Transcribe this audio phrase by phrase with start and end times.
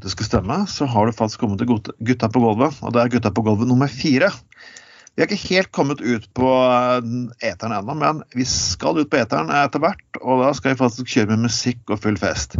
[0.00, 1.68] patriotiske stemme, så har du faktisk kommet til
[2.00, 2.82] gutta- på gulvet.
[2.82, 4.30] Og det er Gutta på gulvet nummer fire.
[5.14, 9.18] Vi har ikke helt kommet ut på eh, eteren ennå, men vi skal ut på
[9.18, 10.00] eteren etter hvert.
[10.22, 12.56] Og da skal vi faktisk kjøre med musikk og full fest.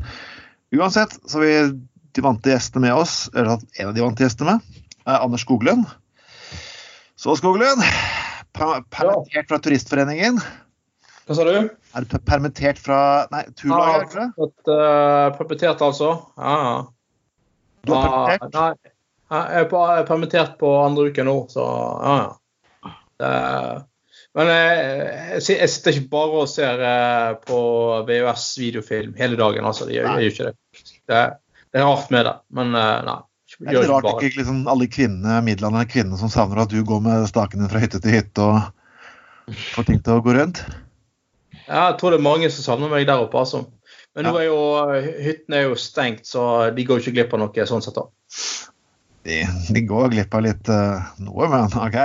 [0.75, 1.81] Uansett så har vi
[2.13, 5.87] de vante gjestene med oss, eller en av de vante gjestene med, er Anders Skoglund.
[7.17, 7.81] Så Skoglund,
[8.53, 10.41] per permittert fra Turistforeningen.
[11.27, 11.71] Hva sa du?
[11.95, 14.35] Er du permittert fra Nei, turlaget?
[14.37, 16.17] Fått uh, permittert, altså?
[16.37, 16.81] Ja, ja.
[17.87, 18.95] Du er permittert?
[19.31, 21.67] Nei, jeg er, er permittert på andre uke nå, så
[22.03, 22.17] ja,
[23.23, 23.79] ja.
[24.39, 27.61] Men jeg, jeg, sitter ikke bare og ser eh, på
[28.07, 29.89] VHS-videofilm hele dagen, altså.
[29.91, 30.85] Jeg, jeg, gjør ikke det.
[31.11, 31.25] det.
[31.71, 33.17] Det er rart med det, men eh, nei.
[33.59, 37.03] Det er ikke rart ikke liksom, alle kvinnene, midlene kvinnene som savner at du går
[37.03, 40.63] med staken din fra hytte til hytte og får ting til å gå rundt.
[41.67, 43.65] Ja, jeg tror det er mange som savner meg der oppe, altså.
[44.19, 44.61] Men nå er jo
[45.23, 46.43] hyttene er jo stengt, så
[46.75, 47.99] de går jo ikke glipp av noe sånn sett.
[47.99, 48.09] da.
[49.29, 51.99] De, de går glipp av litt uh, noe, men OK.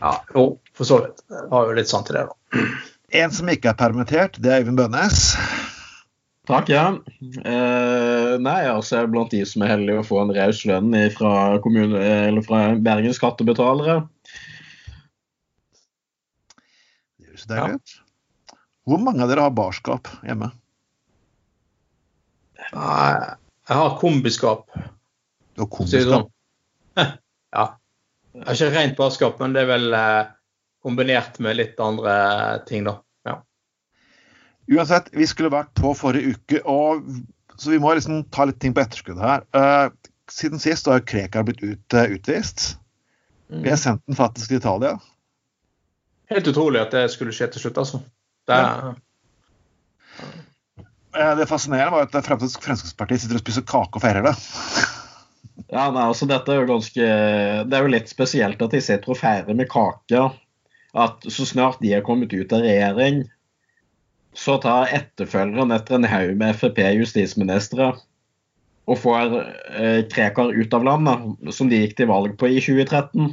[0.00, 1.22] Ja, jo, for så vidt.
[1.28, 2.64] Det har jo litt sant i det, da.
[3.20, 5.24] En som ikke er permittert, det er Øyvind Bønnes.
[6.50, 6.84] Takk, ja.
[7.20, 10.94] Eh, nei, altså jeg er blant de som er heldige å få en raus lønn
[11.14, 14.00] fra, kommune, eller fra Bergens skattebetalere.
[17.20, 17.99] Det høres deilig ut.
[18.88, 20.50] Hvor mange av dere har barskap hjemme?
[22.70, 23.36] Nei,
[23.68, 24.66] jeg har kombiskap.
[25.54, 26.30] Du det kombiskap?
[26.30, 26.30] sånn.
[27.50, 27.64] Ja.
[28.30, 30.28] Jeg har ikke rent barskap, men det er vel eh,
[30.86, 32.12] kombinert med litt andre
[32.68, 32.92] ting, da.
[33.26, 33.40] Ja.
[34.70, 37.08] Uansett, vi skulle vært på forrige uke, og,
[37.58, 39.42] så vi må liksom ta litt ting på etterskudd her.
[39.50, 42.76] Eh, siden sist har Krekar blitt ut, eh, utvist.
[43.50, 44.94] Vi har sendt den faktisk til Italia.
[46.30, 48.04] Helt utrolig at det skulle skje til slutt, altså.
[48.50, 48.98] Det er,
[51.16, 54.36] Eh, Det fascinerende var at Fremskrittspartiet sitter og spiser kake og feirer det.
[55.70, 57.08] Ja, nei, altså dette er jo ganske
[57.68, 60.22] Det er jo litt spesielt at de sitter og feirer med kake.
[60.98, 63.20] At så snart de er kommet ut av regjering,
[64.34, 67.92] så tar etterfølgeren etter en haug med Frp-justisministre
[68.90, 73.30] og får eh, Krekar ut av landet, som de gikk til valg på i 2013.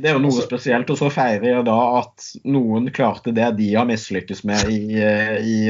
[0.00, 0.90] Det er jo noe Altså- spesielt.
[0.90, 5.36] Og så feirer jeg da at noen klarte det de har mislykkes med i, eh,
[5.40, 5.60] i,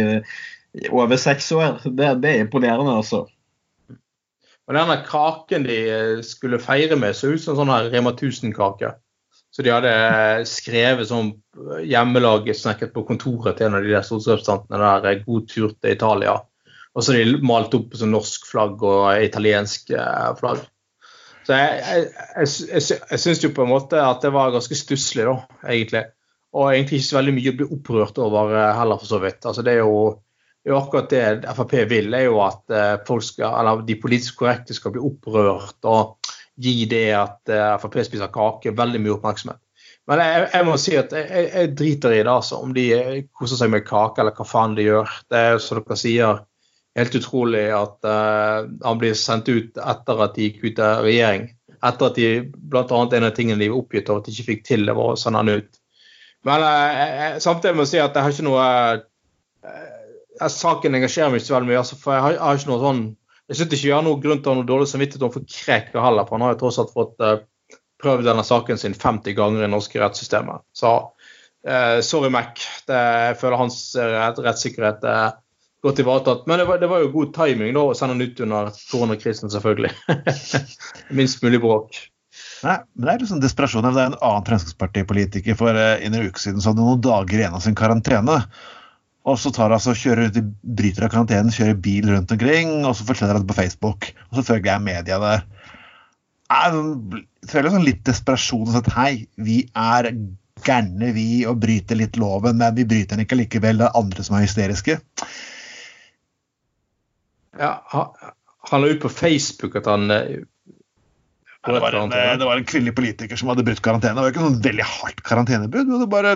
[0.81, 1.81] i over seks år.
[1.85, 3.27] Det, det er imponerende, altså.
[4.71, 8.93] Og denne kaken de eh, skulle feire med, så ut som sånn her Rema 1000-kake.
[9.51, 11.33] Så de hadde eh, skrevet sånn
[11.83, 15.97] hjemmelaget snekket på kontoret til en av de der stortingsrepresentantene der eh, 'God tur til
[15.97, 16.37] Italia'.
[16.95, 20.63] Og så de malt opp sånn norsk flagg og italiensk eh, flagg.
[21.51, 25.25] Så jeg, jeg, jeg, jeg, syns jo på en måte at det var ganske stusslig,
[25.27, 26.05] da, egentlig.
[26.55, 29.41] Og egentlig ikke så veldig mye å bli opprørt over eh, heller, for så vidt.
[29.43, 29.97] Altså, det er jo
[30.61, 33.97] det er jo akkurat det Frp vil, er jo at eh, folk skal, eller de
[33.99, 36.31] politisk korrekte skal bli opprørt og
[36.61, 39.59] gi det at eh, Frp spiser kake, veldig mye oppmerksomhet.
[40.11, 42.61] Men jeg, jeg må si at jeg, jeg, driter i det, altså.
[42.63, 42.87] Om de
[43.35, 45.19] koser seg med kake eller hva faen de gjør.
[45.27, 46.45] Det er som dere sier,
[46.99, 51.49] helt utrolig at eh, han blir sendt ut etter at de gikk ut av regjering.
[51.81, 52.31] Etter at de,
[52.77, 55.15] annet En av tingene de var oppgitt over at de ikke fikk til, det var
[55.15, 55.79] å sende han ut.
[56.49, 58.67] Men eh, jeg- samtidig må jeg si at jeg har ikke noe
[59.65, 59.87] eh,
[60.49, 61.81] Saken engasjerer meg ikke så veldig mye.
[61.83, 63.01] Altså, for jeg har, jeg har ikke noe sånn
[63.51, 66.05] Jeg syns ikke vi har noe grunn til å ha noe dårlig samvittighet overfor Krekar
[66.05, 67.41] heller, for han har jo tross alt fått uh,
[68.01, 70.63] prøvd denne saken sin 50 ganger i norske rettssystemet.
[70.73, 70.93] Så
[71.67, 72.63] uh, sorry, Mac.
[72.87, 75.40] Det, jeg føler hans eh, rett, rettssikkerhet er
[75.85, 76.47] godt ivaretatt.
[76.51, 79.53] Men det var, det var jo god timing da, å sende han ut under koronakrisen,
[79.53, 79.93] selvfølgelig.
[81.21, 82.01] Minst mulig bråk.
[82.65, 83.87] Nei, men Det er liksom desperasjon.
[83.89, 87.57] Det er en annen Fremskrittspartipolitiker for eh, en uke siden som hadde noen dager igjen
[87.57, 88.37] av sin karantene.
[89.29, 90.45] Og så tar altså, kjører i-
[90.81, 94.11] bryter av karantenen, kjører bil rundt omkring, og så forteller han det på Facebook.
[94.31, 95.43] Og så følger jeg media der.
[96.51, 96.85] Jeg
[97.51, 98.69] føler sånn litt desperasjon.
[98.73, 100.11] Sånn at hei, vi er
[100.67, 103.81] gærne, vi, og bryter litt loven, men vi bryter den ikke likevel.
[103.81, 104.99] Det er andre som er hysteriske.
[107.61, 107.75] Ja,
[108.71, 110.41] han, la ut på Facebook at han eh,
[111.67, 114.17] det, var en, eh, det var en kvinnelig politiker som hadde brutt karantene.
[114.17, 115.91] Det var ikke noe veldig hardt karantenebrudd.
[115.91, 116.33] Hun hadde bare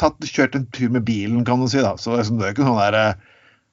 [0.00, 1.82] tatt, kjørt en tur med bilen, kan du si.
[1.84, 1.92] da.
[2.00, 3.28] Så liksom, det er ikke sånn der eh,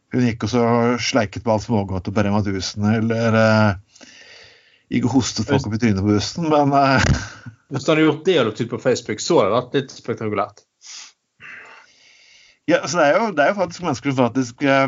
[0.10, 0.64] Hun gikk og så
[1.06, 4.06] sleiket på alt smågodt på Rema 1000, eller uh,
[4.90, 6.98] gikk og hostet folk opp i trynet på bussen, men uh,
[7.70, 9.94] Hvis du hadde gjort det og lagt ut på Facebook, så hadde det vært litt
[9.94, 10.64] spektakulært.
[12.72, 14.88] ja, så det er, jo, det er jo faktisk mennesker som faktisk eh,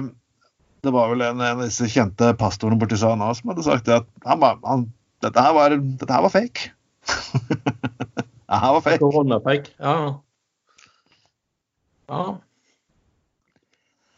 [0.81, 4.07] Det var vel en, en av disse kjente pastorene borti USA som hadde sagt at
[4.25, 4.85] han, han,
[5.21, 6.71] dette, her var, dette her var fake.
[8.17, 9.01] dette her var fake.
[9.03, 9.75] Koronafake.
[9.77, 9.97] Ja.
[12.09, 12.23] ja.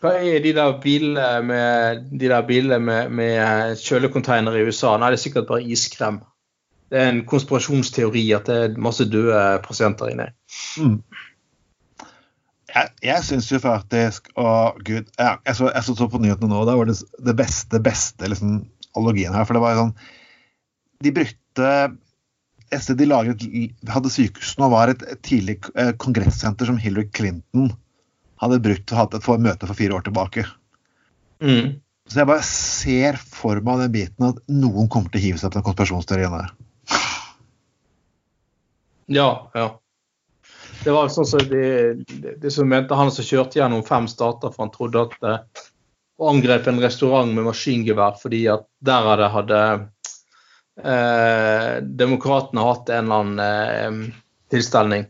[0.03, 4.97] Hva er de der bilene med, de der bilene med, med kjølecontainere i USA?
[4.99, 6.21] Nei, det er sikkert bare iskrem.
[6.91, 10.27] Det er en konspirasjonsteori at det er masse døde pasienter inni.
[10.79, 10.97] Mm.
[12.73, 14.47] Jeg, jeg syns jo faktisk Å,
[14.81, 15.09] gud.
[15.19, 18.63] Jeg, jeg, så, jeg så på nyhetene nå, da var det det beste, beste liksom,
[18.97, 19.45] allergien her.
[19.45, 19.93] For det var sånn
[21.03, 21.69] De brukte
[22.73, 23.43] et sted de laget,
[23.93, 27.69] hadde sykehusene og var et tidlig eh, kongressenter som Hillary Clinton
[28.41, 30.47] hadde brukt å ha et møte for fire år tilbake.
[31.43, 31.75] Mm.
[32.09, 35.53] Så jeg bare ser for meg den biten at noen kommer til å hive seg
[35.53, 36.49] på den konspirasjonsteorien der.
[39.13, 39.69] Ja, ja.
[40.83, 41.63] Det var sånn som de,
[42.09, 45.63] de, de som mente han som kjørte gjennom fem stater, for han trodde at eh,
[46.19, 49.61] og angrep en restaurant med maskingevær fordi at der hadde, hadde
[50.83, 54.19] eh, demokratene hatt en eller annen eh,
[54.53, 55.07] tilstelning.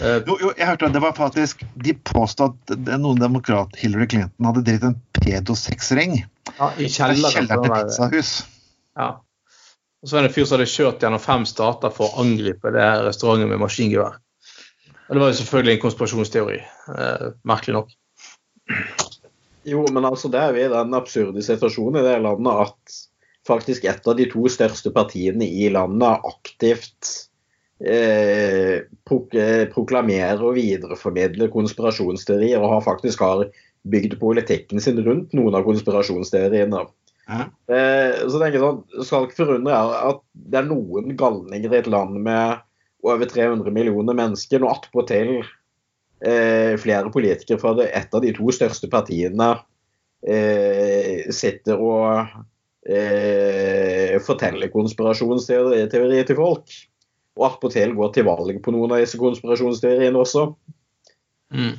[0.00, 4.06] Eh, Jo, jo, jeg hørte at det var faktisk De påstod at noen demokrat, Hillary
[4.08, 7.32] Clinton, hadde drevet en pedo-sexring ja, I kjelleren.
[7.34, 8.30] til der- pizzahus.
[8.96, 9.10] Ja.
[10.00, 12.72] Og så var det en fyr som hadde kjørt gjennom fem stater for å angripe
[12.72, 14.16] det restauranten med maskingevær.
[15.06, 16.58] Og det var jo selvfølgelig en konspirasjonsteori.
[16.98, 17.92] Eh, merkelig nok.
[19.66, 22.98] Jo, men altså det er jo i den absurde situasjonen i det landet at
[23.46, 27.12] faktisk et av de to største partiene i landet aktivt
[27.82, 29.34] eh, prok
[29.72, 33.46] proklamerer og videreformidler konspirasjonsteorier, og har faktisk har
[33.86, 36.86] bygd politikken sin rundt noen av konspirasjonsteoriene.
[37.26, 39.78] Eh, så tenker jeg sånn, skal ikke forundre
[40.10, 42.62] at det er noen galninger i et land med
[43.06, 48.90] over 300 millioner mennesker, og attpåtil eh, flere politikere fra et av de to største
[48.92, 49.52] partiene
[50.26, 52.36] eh, sitter og
[52.88, 55.90] eh, forteller konspirasjonsteorier
[56.28, 56.78] til folk.
[57.36, 60.48] Og attpåtil går til valg på noen av disse konspirasjonsteoriene også.
[61.52, 61.76] Mm.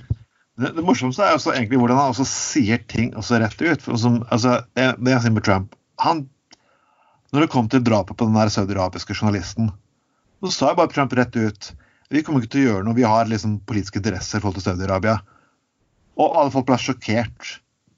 [0.57, 3.89] Det, det morsomste er også egentlig hvordan han også sier ting også rett ut.
[4.00, 6.27] Som, altså, det, det jeg sier med Trump han,
[7.33, 9.71] Når det kom til drapet på den saudiarabiske journalisten,
[10.45, 11.72] så sa jo bare Trump rett ut
[12.13, 14.69] vi kommer ikke til å gjøre noe, vi har liksom politiske interesser i forhold til
[14.69, 15.18] Saudi-Arabia.
[16.18, 17.57] Og alle folk ble sjokkert.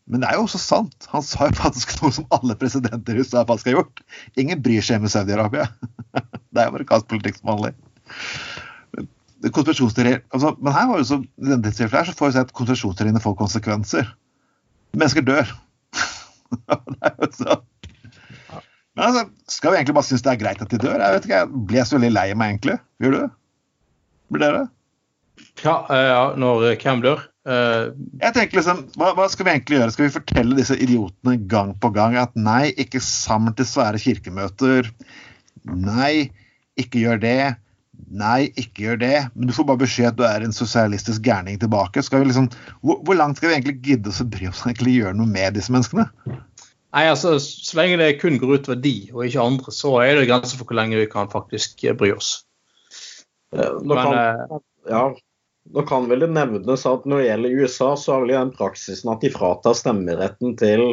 [0.10, 1.06] Men det er jo også sant.
[1.12, 4.02] Han sa jo faktisk noe som alle presidenter i USA faktisk har gjort.
[4.42, 5.70] Ingen bryr seg med Saudi-Arabia.
[6.50, 7.76] Det er amerikansk politikk som vanlig.
[9.54, 12.42] Konspirasjonsteorier altså, Men her var jo så, i denne tilfellet her så får vi se
[12.48, 14.10] at konspirasjonsteoriene får konsekvenser.
[14.98, 15.54] Mennesker dør.
[16.90, 17.60] det er jo så
[19.00, 21.00] Men altså, skal vi egentlig bare synes det er greit at de dør?
[21.00, 22.74] Jeg vet ikke, jeg ble så veldig lei meg, egentlig.
[23.00, 23.22] Gjør du?
[24.36, 24.64] Blir dere?
[25.64, 27.22] Ja, eh, ja, når eh, hvem dør?
[27.48, 29.94] Uh, Jeg tenker liksom, hva, hva skal vi egentlig gjøre?
[29.96, 34.92] Skal vi fortelle disse idiotene gang på gang at nei, ikke sammen til svære kirkemøter.
[35.64, 36.28] Nei,
[36.80, 37.40] ikke gjør det.
[38.20, 39.16] Nei, ikke gjør det.
[39.32, 42.04] Men du får bare beskjed at du er en sosialistisk gærning tilbake.
[42.04, 42.52] Skal vi liksom,
[42.84, 45.56] hvor, hvor langt skal vi egentlig gidde oss å bry oss egentlig gjøre noe med
[45.56, 46.10] disse menneskene?
[46.96, 50.28] Nei, altså, Så lenge det kun går utover de og ikke andre, så er det
[50.30, 52.40] grenser for hvor lenge vi kan faktisk eh, bry oss.
[53.56, 55.04] Eh, Nå kan, Men, ja,
[55.70, 59.12] nå kan vel det nevnes at når det gjelder USA, så har vel den praksisen
[59.14, 60.86] at de fratar stemmeretten til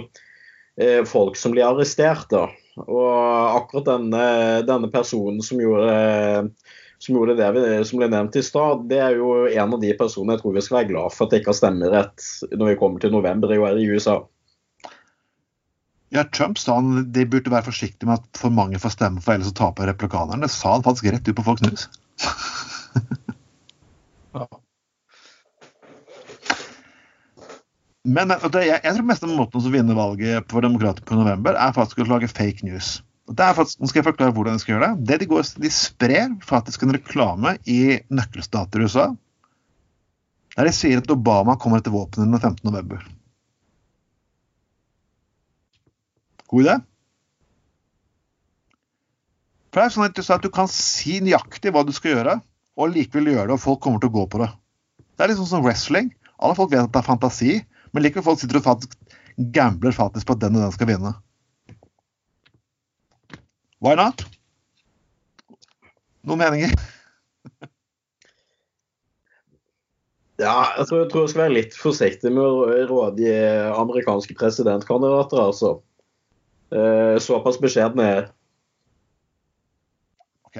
[0.80, 2.28] eh, folk som blir arrestert.
[2.32, 2.48] da.
[2.84, 3.12] Og
[3.56, 4.26] akkurat denne,
[4.68, 6.50] denne personen som gjorde,
[7.00, 9.92] som gjorde det vi, som ble nevnt i stad, det er jo en av de
[9.96, 12.80] personene jeg tror vi skal være glad for at de ikke har stemmerett når vi
[12.82, 14.20] kommer til november i år i USA.
[16.14, 19.34] Ja, Trump sa han de burde være forsiktige med at for mange får stemme, for
[19.34, 20.46] ellers så taper replikanerne.
[20.46, 21.88] Det sa han faktisk rett ut på Fox News.
[24.38, 24.46] ja.
[28.06, 31.74] Men jeg, jeg tror mest av måten å vinne valget for demokrater på november, er
[31.74, 33.00] faktisk å lage fake news.
[33.26, 35.06] Det er faktisk, nå skal jeg forklare hvordan de skal gjøre det.
[35.08, 39.08] det de, går, de sprer faktisk en reklame i nøkkelstater i USA,
[40.54, 43.15] der de sier at Obama kommer etter våpnene 15.11.
[46.50, 46.76] God idé?
[49.70, 52.38] For det er sånn du, at du kan si nøyaktig hva du skal gjøre,
[52.76, 54.48] og likevel gjøre det, og folk kommer til å gå på det.
[55.16, 56.10] Det er litt sånn som wrestling.
[56.36, 57.52] Alle folk vet at det er fantasi,
[57.92, 58.96] men likevel folk sitter og faktisk
[59.36, 61.12] gambler faktisk på at den og den skal vinne.
[63.84, 64.24] Why not?
[66.26, 66.76] Noen meninger?
[70.36, 73.30] Ja, jeg tror, jeg tror jeg skal være litt forsiktig med å rådgi
[73.72, 75.70] amerikanske presidentkandidater, altså.
[76.74, 78.24] Eh, såpass beskjeden er jeg.
[80.48, 80.56] Ok.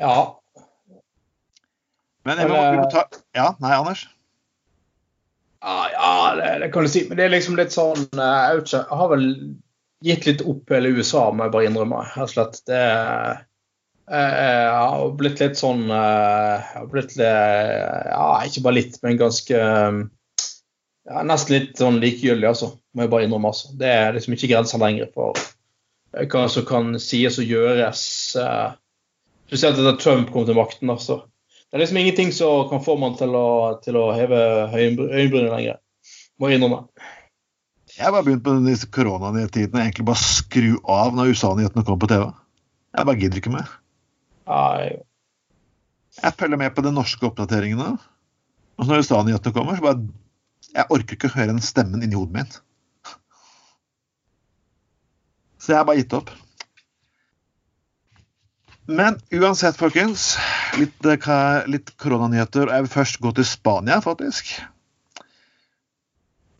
[0.00, 0.14] ja.
[2.24, 3.04] Men jeg må, vi må ta
[3.36, 4.06] Ja, nei, Anders?
[5.60, 7.04] Ja, ja det, det kan du si.
[7.08, 9.26] Men det er liksom litt sånn eh, Jeg ikke, jeg har vel
[10.04, 12.04] gitt litt opp hele USA, må jeg bare innrømme.
[12.14, 12.62] Rett og slett.
[12.70, 13.44] Det eh,
[14.08, 19.20] jeg har blitt litt sånn eh, Jeg har blitt litt Ja, ikke bare litt, men
[19.20, 19.60] ganske
[21.10, 22.74] ja, nesten litt sånn likegyldig, altså.
[22.94, 23.52] Må jeg bare innrømme.
[23.52, 23.72] altså.
[23.78, 28.02] Det er liksom ikke grenser lenger for eh, hva som kan sies og gjøres.
[28.40, 28.72] Eh,
[29.50, 30.90] spesielt etter Trump kom til makten.
[30.90, 31.22] altså.
[31.70, 34.40] Det er liksom ingenting som kan få man til å, til å heve
[34.74, 35.78] øyenbrynene lenger.
[36.40, 36.86] Må jeg innrømme.
[37.94, 42.24] Jeg bare begynt med disse koronanyhetene egentlig bare skru av når USA-nyhetene kommer på TV.
[42.96, 43.70] Jeg bare gidder ikke mer.
[44.50, 45.02] Nei.
[46.18, 47.92] Jeg følger med på de norske oppdateringene.
[48.80, 50.08] Og når USA-nyhetene kommer, så bare
[50.70, 52.58] Jeg orker ikke å høre den stemmen inni hodet mitt.
[55.60, 56.32] Så jeg har bare gitt opp.
[58.90, 60.34] Men uansett, folkens.
[60.80, 62.72] Litt, eh, litt koronanyheter.
[62.72, 64.54] Jeg vil først gå til Spania, faktisk.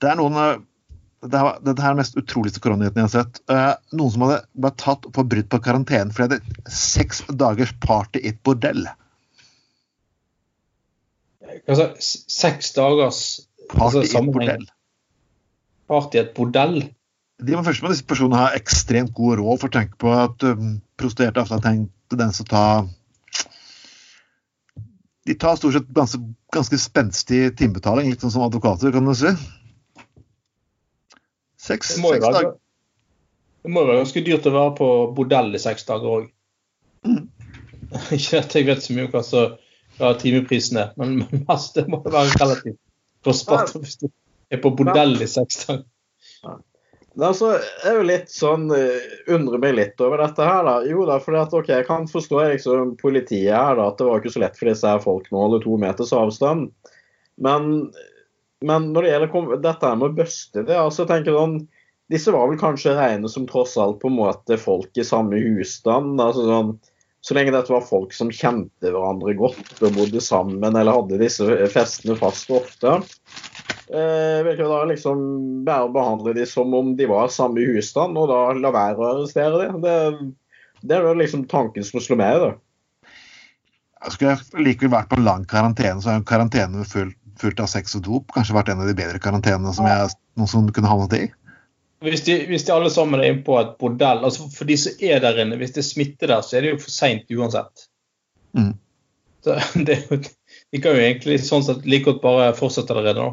[0.00, 0.60] Det er noen eh,
[1.20, 3.40] det dette er den mest utroligste koronanyheten jeg har sett.
[3.50, 7.74] Uh, noen som hadde blitt tatt for brudd på karantenen fordi de hadde seks dagers
[7.84, 8.86] party i et bordell.
[11.68, 13.20] Altså, seks dagers
[13.70, 14.64] Party altså, i et bordell.
[15.90, 16.78] Party i et bordell?
[17.40, 20.44] De må først må disse personene ha ekstremt god råd for å tenke på at
[20.44, 22.64] um, prostituerte ofte har tenkt tendens til å ta
[25.28, 26.20] De tar stort sett ganske,
[26.52, 29.30] ganske spenstig timebetaling, litt sånn som advokater, kan du si.
[31.60, 32.54] Seks, seks dager.
[33.62, 36.30] det må jo være ganske dyrt å være på bordell i seks dager òg.
[37.06, 37.28] Mm.
[38.16, 39.44] Ikke at jeg vet så mye om hva, så,
[40.00, 42.80] hva timeprisen er, men, men mest, det må jo være relativt
[43.26, 44.08] kostbart hvis du
[44.50, 45.84] er på bordell i seks dager.
[47.18, 50.76] Altså, jeg er jo litt sånn eh, Undrer meg litt over dette her, da.
[50.86, 54.34] Jo da, for at, jeg kan forstå liksom, politiet her, da, at det var ikke
[54.36, 56.70] så lett for disse her folkene å holde to meters avstand.
[57.42, 57.90] Men,
[58.62, 61.60] men når det gjelder dette her med å bøste det, altså jeg tenker sånn
[62.10, 66.18] Disse var vel kanskje regnet som tross alt på en måte folk i samme husstand.
[66.18, 66.72] altså sånn
[67.20, 71.44] så lenge dette var folk som kjente hverandre godt og bodde sammen eller hadde disse
[71.72, 72.94] festene fast og ofte,
[73.94, 75.22] eh, vil da liksom
[75.66, 79.64] bare behandle de som om de var samme husstand, og da la være å arrestere
[79.64, 79.80] dem.
[79.84, 79.96] Det,
[80.82, 82.44] det er jo liksom tanken som slår meg.
[82.44, 82.52] da.
[84.08, 88.04] Skulle likevel vært på lang karantene, så er en karantene fullt, fullt av sex og
[88.06, 91.26] dop kanskje vært en av de bedre karantenene som jeg noen som kunne havnet i.
[92.04, 95.02] Hvis de, hvis de alle sammen er inne på et bordell, altså for de som
[95.04, 97.84] er der inne, hvis det er smitte der, så er det jo for seint uansett.
[98.56, 98.72] Mm.
[99.44, 99.56] Så
[99.88, 103.28] det, de kan jo egentlig sånn sett like godt bare fortsette der inne.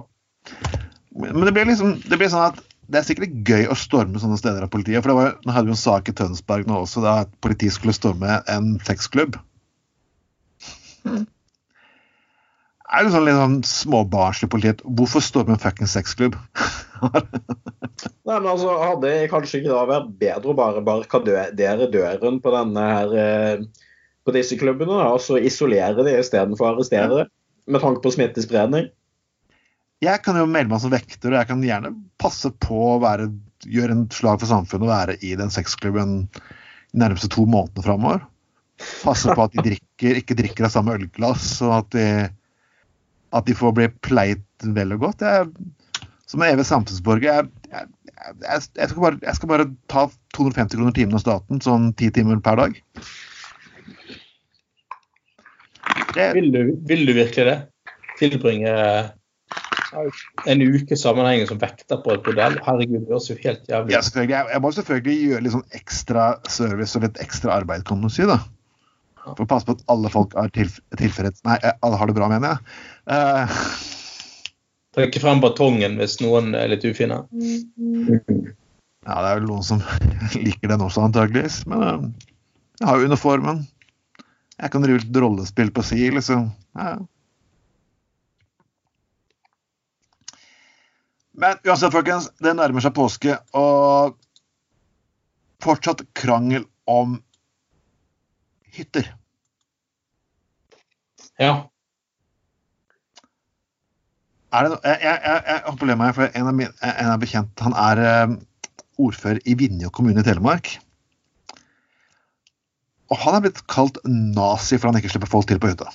[1.17, 4.37] Men det blir liksom det blir sånn at det er sikkert gøy å storme sånne
[4.39, 5.01] steder av politiet.
[5.03, 7.95] For det var, nå hadde vi en sak i Tønsberg nå også, da politiet skulle
[7.95, 9.35] storme en sexklubb.
[11.07, 14.83] Det er jo sånn litt sånn småbarnslig politiet.
[14.87, 16.37] Hvorfor storme en fucking sexklubb?
[17.03, 22.53] Nei, men altså, Hadde det kanskje ikke da vært bedre å bare barrikadere døren på
[22.55, 23.65] denne her eh,
[24.23, 27.27] på disse klubbene, og så isolere de istedenfor å arrestere Ja.
[27.67, 28.87] med tanke på smittespredning?
[30.05, 33.31] Jeg kan jo melde meg som vekter, og jeg kan gjerne passe på å være,
[33.65, 38.21] gjøre en slag for samfunnet og være i den sexklubben de nærmeste to månedene framover.
[39.01, 42.07] Passe på at de drikker, ikke drikker av samme ølglass, og at de,
[43.33, 45.25] at de får bli pleit vel og godt.
[45.25, 47.89] Jeg, som evig samfunnsborger jeg, jeg,
[48.45, 48.61] jeg,
[48.91, 50.05] skal bare, jeg skal bare ta
[50.37, 52.77] 250 kroner timen av staten, sånn ti timer per dag.
[56.13, 57.57] Det, Vil du, vil du virkelig det?
[58.17, 58.73] Tilbringe
[60.45, 62.57] en uke sammenhengende som vekter på et modell.
[62.65, 64.35] Herregud, det høres jo helt jævlig Ja, selvfølgelig.
[64.35, 68.09] Jeg, jeg må selvfølgelig gjøre litt sånn ekstra service og litt ekstra arbeid, kan du
[68.11, 68.27] si.
[68.27, 68.39] da.
[69.27, 71.43] For å passe på at alle folk er tilf tilfreds...
[71.47, 72.59] Nei, eh, alle har det bra, mener jeg.
[73.11, 73.57] Uh...
[74.97, 77.19] Trekke frem batongen hvis noen er litt ufine.
[77.37, 79.83] ja, det er vel noen som
[80.45, 81.65] liker den også, antageligvis.
[81.69, 82.07] Men eh,
[82.79, 83.65] jeg har jo uniformen.
[84.57, 86.49] Jeg kan drive litt rollespill på si, liksom.
[86.79, 86.97] Ja.
[91.37, 94.17] Men uansett, folkens, det nærmer seg påske, og
[95.61, 97.19] fortsatt krangel om
[98.73, 99.11] hytter.
[101.37, 101.67] Ja.
[104.55, 107.13] Er det, no- jeg, jeg, jeg, jeg har problemer med for en av, mine, en
[107.13, 108.35] av bekjent, han er eh,
[108.97, 110.73] ordfører i Vinje kommune i Telemark.
[113.13, 115.91] Og han er blitt kalt nazi for han ikke slipper folk til på hytta.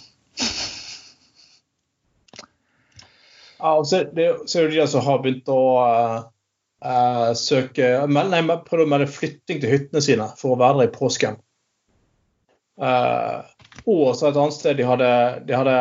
[3.62, 5.62] Ja, og så, det, så er det de som har begynt å
[6.82, 10.82] eh, søke meld, Nei, men prøve å melde flytting til hyttene sine for å være
[10.82, 11.38] der i påsken.
[12.82, 13.44] Uh,
[13.86, 15.10] og så et annet sted de hadde,
[15.46, 15.76] de hadde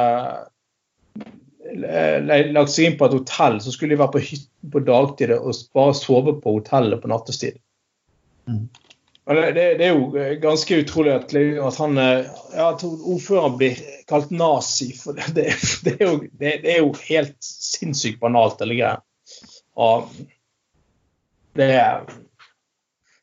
[2.51, 5.55] lagt seg inn på et hotell, så skulle de være på hytten på dagtid og
[5.73, 7.57] bare sove på hotellet på nattestid.
[8.50, 8.67] Mm.
[9.35, 14.31] Det, det, er jo ganske utrolig at, at han eh, ja, at ordføreren blir kalt
[14.33, 14.91] nazi.
[14.97, 15.33] For det,
[15.85, 18.97] det, er, jo, det, er jo helt sinnssykt banalt, hele greia.
[19.79, 20.09] Og
[21.57, 22.03] det er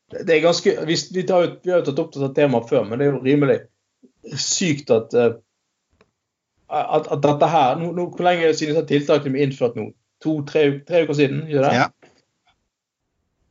[0.09, 2.97] det er ganske, vi, vi, tar, vi har jo tatt opp dette temaet før, men
[2.97, 3.59] det er jo rimelig
[4.41, 5.35] sykt at, eh,
[6.69, 9.77] at, at dette her nå, nå, Hvor lenge er det siden disse tiltakene ble innført
[9.77, 9.91] nå?
[10.23, 11.43] To-tre uker siden?
[11.47, 11.75] Ikke det?
[11.77, 11.85] Ja.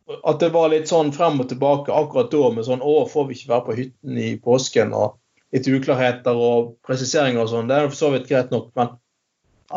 [0.09, 3.37] At det var litt sånn frem og tilbake akkurat da med sånn Å, får vi
[3.37, 4.95] ikke være på hytten i påsken?
[4.97, 5.19] Og
[5.53, 7.69] litt uklarheter og presiseringer og sånn.
[7.69, 8.71] Det er for så vidt greit nok.
[8.79, 8.97] Men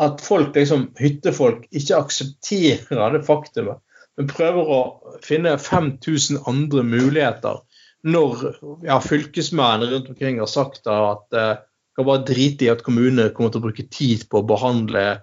[0.02, 3.80] at folk, liksom, hyttefolk ikke aksepterer det faktumet
[4.18, 4.80] men prøver å
[5.24, 7.62] finne 5000 andre muligheter
[8.02, 8.42] når
[8.84, 11.60] ja, fylkesmennene rundt omkring har sagt at eh,
[11.96, 15.22] kan bare drite i at kommunene kommer til å bruke tid på å behandle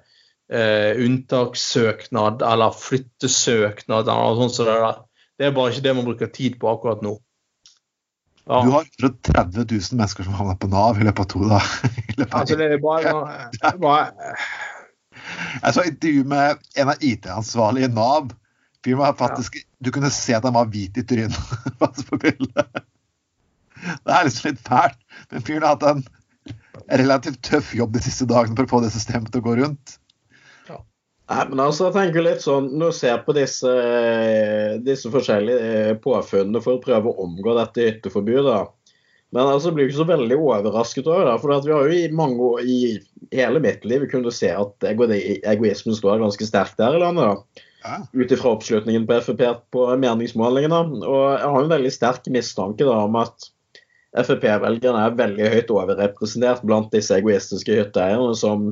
[0.53, 4.09] eh, unntakssøknad eller flyttesøknad.
[4.09, 4.77] eller sånt så det,
[5.39, 7.17] det er bare ikke det man bruker tid på akkurat nå.
[8.49, 8.63] Ja.
[8.65, 11.95] Du har 130 000 mennesker som havner på Nav i løpet av to dager.
[12.29, 13.13] Altså, det er bare,
[13.79, 14.33] bare...
[15.63, 18.33] Jeg så intervju med en av IT-ansvarlige i Nav
[18.85, 19.65] Fyren var faktisk ja.
[19.79, 21.35] Du kunne se at han var hvit i trynet
[22.09, 22.81] på bildet.
[23.79, 24.97] Det er liksom litt fælt.
[25.31, 26.03] Men fyren har hatt en
[26.99, 29.95] relativt tøff jobb de siste dagene for å få det systemet til å gå rundt.
[31.29, 31.35] Ja.
[31.35, 33.73] Nei, men altså, jeg tenker litt sånn, Når du ser på disse,
[34.81, 38.63] disse forskjellige eh, påfunnene for å prøve å omgå dette hytteforbudet
[39.29, 41.35] men altså jeg blir ikke så veldig overrasket over det.
[41.37, 45.93] For vi har jo i mange år, i hele mitt liv kunnet se at egoismen
[45.93, 47.37] står ganske sterkt der i landet.
[47.37, 47.65] da
[48.13, 50.81] ut ifra oppslutningen på Frp på meningsmålingene.
[51.05, 53.49] Og jeg har en veldig sterk mistanke da, om at
[54.25, 58.71] Frp-velgerne er veldig høyt overrepresentert blant disse egoistiske hytteeierne som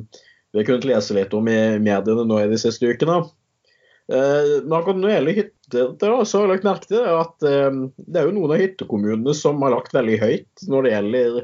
[0.52, 3.20] vi har kunnet lese litt om i mediene nå i de siste ukene.
[4.08, 8.28] Eh, når det gjelder hytter, så har jeg lagt merke til at eh, det er
[8.28, 11.40] jo noen av hyttekommunene som har lagt veldig høyt når det gjelder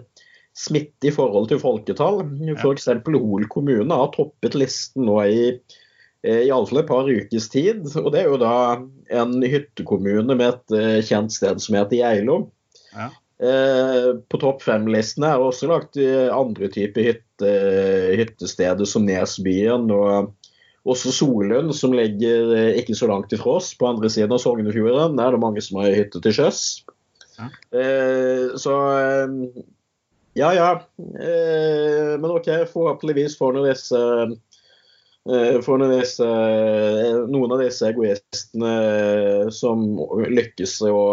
[0.54, 2.22] smitte i forhold til folketall.
[2.56, 2.92] F.eks.
[3.04, 5.48] Hol kommune har toppet listen nå i
[6.24, 7.84] Eh, i alle fall et par ukes tid.
[8.00, 8.54] Og det er jo da
[9.12, 12.38] en hyttekommune med et eh, kjent sted som heter Geilo.
[12.94, 13.10] Ja.
[13.42, 17.52] Eh, på topp fem-listene er også lagt andre typer hytte,
[18.14, 20.32] hyttesteder, som Nesbyen og
[20.84, 25.16] også Solund, som ligger ikke så langt ifra oss, på andre siden av Sognefjorden.
[25.18, 26.60] Der er det mange som har hytte til sjøs.
[27.38, 27.48] Ja.
[28.60, 28.74] Så
[30.36, 30.68] ja, ja.
[31.00, 34.34] Men OK, forhåpentligvis får nå disse Eh,
[35.64, 39.84] for disse, eh, noen av disse egoistene eh, som
[40.28, 41.04] lykkes å,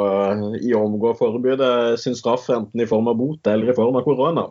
[0.59, 4.03] i å omgå forbudet, sin straff enten i form av bot eller i form av
[4.07, 4.49] korona.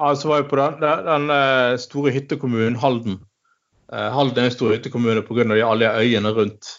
[0.00, 3.18] Altså var jeg på den, den store hyttekommunen Halden.
[3.90, 5.44] Halden er en stor hyttekommune pga.
[5.66, 6.70] alle øyene rundt.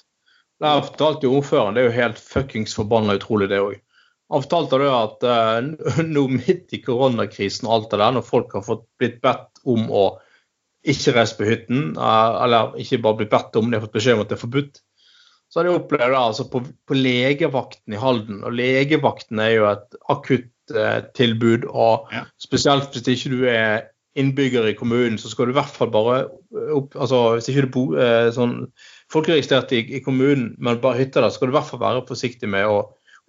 [0.64, 3.78] Der fortalte jo ordføreren, det er jo helt fuckings forbanna utrolig, det òg.
[4.32, 8.66] Han fortalte at uh, nå midt i koronakrisen og alt det der, når folk har
[8.66, 10.06] fått blitt bedt om å
[10.82, 14.24] ikke reist på hytten, eh, eller ikke bare blitt bedt om det, fått beskjed om
[14.26, 14.82] at det er forbudt.
[15.52, 18.40] Så har de opplevd det altså på, på, legevakten i Halden.
[18.48, 21.66] Og legevakten er jo et akuttilbud.
[21.68, 22.24] Eh, og ja.
[22.40, 23.90] spesielt hvis ikke du er
[24.20, 26.16] innbygger i kommunen, så skal du i hvert fall bare
[26.76, 28.56] opp, altså Hvis ikke du bor eh, sånn
[29.12, 32.50] folkeregistrert i, i, kommunen, men bare hytta der, skal du i hvert fall være forsiktig
[32.52, 32.82] med å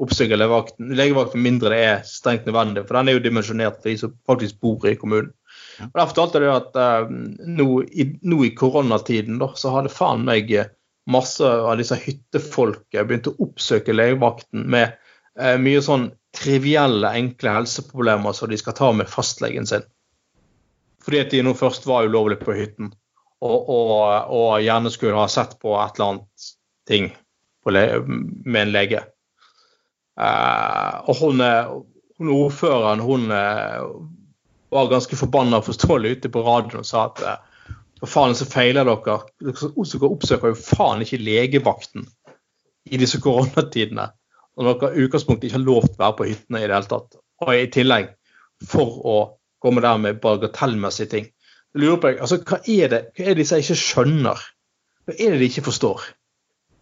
[0.02, 2.86] oppsøke legevakten, legevakten mindre det er strengt nødvendig.
[2.88, 5.30] For den er jo dimensjonert for de som faktisk bor i kommunen.
[5.90, 10.52] Og Der fortalte de at uh, nå, i, i, koronatiden da, så hadde faen meg
[10.54, 10.70] eh,
[11.10, 14.94] masse av disse hyttefolket begynt å oppsøke legevakten med
[15.40, 19.84] uh, mye sånn trivielle, enkle helseproblemer som de skal ta med fastlegen sin.
[21.02, 22.92] Fordi at de nå først var ulovlig på hytten
[23.42, 26.50] og, og, og, gjerne skulle ha sett på et eller annet
[26.86, 27.10] ting
[27.66, 29.02] med en lege.
[30.14, 31.42] Uh, og hun,
[32.20, 33.32] hun ordføreren hun
[34.72, 37.22] var ganske forbanna forståelig ute på radioen og sa at
[38.02, 39.18] for faen så feiler dere.
[39.44, 42.08] Dere oppsøker jo faen ikke legevakten
[42.90, 44.08] i disse koronatidene.
[44.58, 46.90] Og dere i utgangspunktet ikke har lov til å være på hyttene i det hele
[46.90, 47.20] tatt.
[47.44, 48.10] Og i tillegg
[48.66, 49.16] for å
[49.62, 51.28] komme der med bagatellmessige ting.
[51.78, 54.42] Lurer på, altså, hva er det hva er det de ikke skjønner?
[55.06, 56.02] Hva er det de ikke forstår?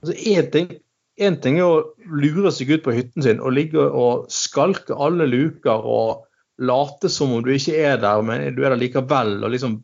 [0.00, 0.72] Altså, en ting,
[1.20, 5.28] en ting er å lure seg ut på hytten sin og ligge og skalke alle
[5.28, 6.24] luker og
[6.60, 9.38] late som om du ikke er der, men du er der likevel.
[9.44, 9.80] og liksom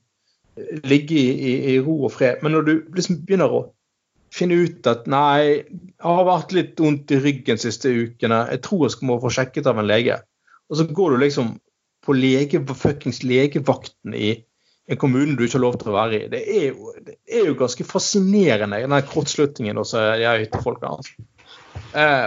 [0.85, 2.43] ligge i, i, i ro og fred.
[2.43, 3.62] Men når du liksom begynner å
[4.33, 8.62] finne ut at nei, jeg har vært litt vondt i ryggen de siste ukene, jeg
[8.65, 10.19] tror jeg skal må få sjekket av en lege.
[10.71, 11.55] Og så går du liksom
[12.07, 14.35] på lege, fuckings legevakten i
[14.87, 16.29] en kommune du ikke har lov til å være i.
[16.31, 20.93] Det er jo, det er jo ganske fascinerende, den kortslutningen hos de hyttefolkene.
[20.95, 21.27] Altså.
[21.97, 22.27] Eh,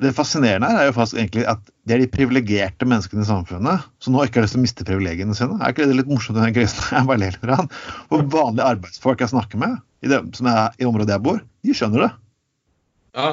[0.00, 3.84] det fascinerende her er jo faktisk egentlig at det er de privilegerte menneskene i samfunnet
[4.00, 5.58] som nå ikke har lyst til å miste privilegiene sine.
[5.60, 6.38] Er ikke det litt morsomt?
[6.38, 6.86] i den krisen?
[6.96, 7.76] Jeg bare ler litt.
[8.08, 11.76] Og vanlige arbeidsfolk jeg snakker med i, det, som er, i området jeg bor, de
[11.76, 12.10] skjønner det.
[13.18, 13.30] Ja.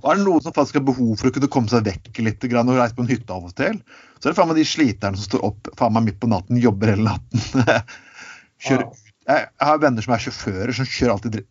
[0.00, 2.46] Og er det noen som faktisk har behov for å kunne komme seg vekk litt
[2.50, 3.78] grann, og reise på en hytte av og til,
[4.18, 6.58] så er det faen meg de sliterne som står opp faen meg midt på natten,
[6.62, 7.62] jobber hele natten.
[8.66, 9.08] kjører ut.
[9.30, 11.50] Jeg, har venner som er sjåfører, som kjører alltid dritt.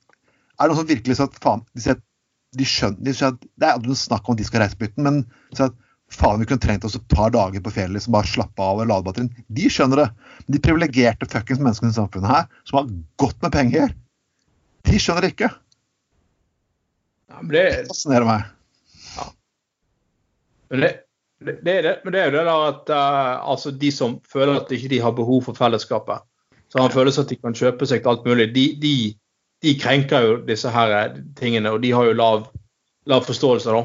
[0.59, 2.03] Er det noen som virkelig sånn at faen de at
[2.57, 4.87] de skjønner, de skjønner Det er aldri noe snakk om at de skal reise på
[4.87, 5.21] hytten, men
[5.55, 5.75] at
[6.11, 8.89] faen, vi kunne trengt oss et par dager på fjellet, liksom bare slappe av og
[8.89, 9.45] lade batterien.
[9.47, 10.07] De skjønner det.
[10.45, 12.89] Men de privilegerte fuckings menneskene i samfunnet her, som har
[13.21, 13.93] godt med penger,
[14.89, 15.51] de skjønner det ikke.
[17.31, 18.49] Ja, men det, Det fascinerer meg.
[20.71, 20.91] men det,
[21.39, 24.19] det, det, er det, men det er jo det der at uh, altså de som
[24.27, 26.27] føler at ikke de har behov for fellesskapet,
[26.71, 28.95] så har en følelse at de kan kjøpe seg til alt mulig, de, de,
[29.61, 32.45] de krenker jo disse her eh, tingene, og de har jo lav,
[33.09, 33.81] lav forståelse, da.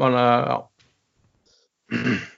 [0.00, 0.58] Men eh, ja.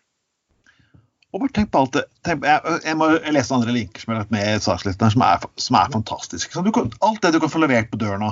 [1.29, 4.23] Og bare tenk på alt det tenk, jeg, jeg må lese andre linker som er
[4.23, 6.63] lagt med i sakslisten her, som er, som er fantastiske.
[6.65, 8.31] Du kan, alt det du kan få levert på døren nå.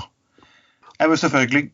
[0.97, 1.67] Jeg vil selvfølgelig,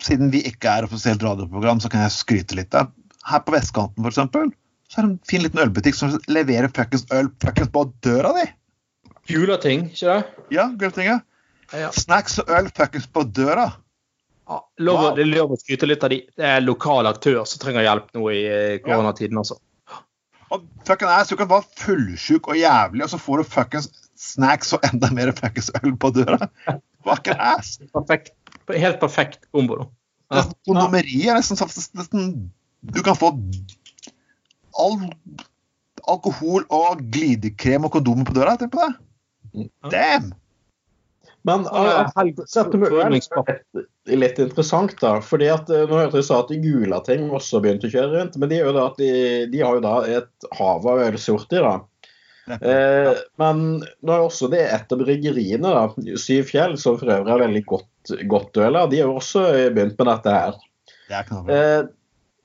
[0.00, 2.70] Siden vi ikke er offisielt radioprogram, så kan jeg skryte litt.
[2.72, 2.86] Der.
[3.28, 4.46] Her på vestkanten, eksempel,
[4.88, 8.46] så er det en fin liten ølbutikk som leverer fuckings øl fuckings på døra di.
[9.28, 10.46] Juleting, ikke det?
[10.56, 11.20] Ja, Gultinget.
[11.20, 11.29] Ja.
[11.94, 13.70] Snacks og øl fuckings på døra.
[14.50, 15.10] Ja, lov, Wow.
[15.14, 16.24] Det er lov å skryte litt av de.
[16.36, 19.60] Det er lokale aktører som trenger hjelp nå i eh, koronatiden, altså.
[20.50, 23.86] Og fucking ass, Du kan være fullsjuk og jævlig, og så får du fuckings
[24.18, 26.48] snacks og enda mer fuckings øl på døra.
[27.06, 27.78] Fucking ass.
[27.94, 28.34] Perfekt,
[28.68, 29.78] helt perfekt kombo.
[29.78, 29.86] da.
[30.34, 30.42] Ja.
[30.68, 32.26] Kondomeriet er nesten, nesten, nesten
[32.82, 33.30] Du kan få
[34.78, 34.98] all
[36.10, 38.56] alkohol og glidekrem og kondomer på døra.
[38.60, 39.70] Tenk på det.
[39.94, 40.32] Damn!
[41.48, 42.26] Men uh, er
[44.20, 45.14] litt, interessant, da.
[45.24, 48.36] fordi at uh, Nå hørte jeg sa at Gulating også begynte å kjøre rundt.
[48.40, 49.12] Men de, er jo da at de,
[49.52, 51.64] de har jo da et hav av ølsorter.
[51.64, 51.78] da.
[52.50, 57.34] Eh, men nå er også det et av bryggeriene, da, Syv Fjell, som for øvrig
[57.34, 60.56] er veldig godt, godt øl, de har jo også begynt med dette her.
[61.10, 61.58] Det er knallbra.
[61.58, 61.90] Eh,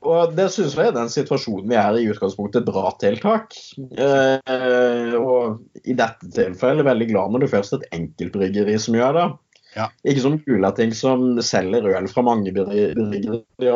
[0.05, 3.55] og det syns jeg er den situasjonen vi er i utgangspunktet et bra tiltak.
[3.97, 8.77] Eh, og i dette tilfellet er jeg veldig glad når det først er et enkeltbryggeri
[8.81, 9.27] som gjør det.
[9.75, 9.89] Ja.
[10.07, 13.35] Ikke som Gulating som selger øl fra mange bryggerier.
[13.59, 13.71] De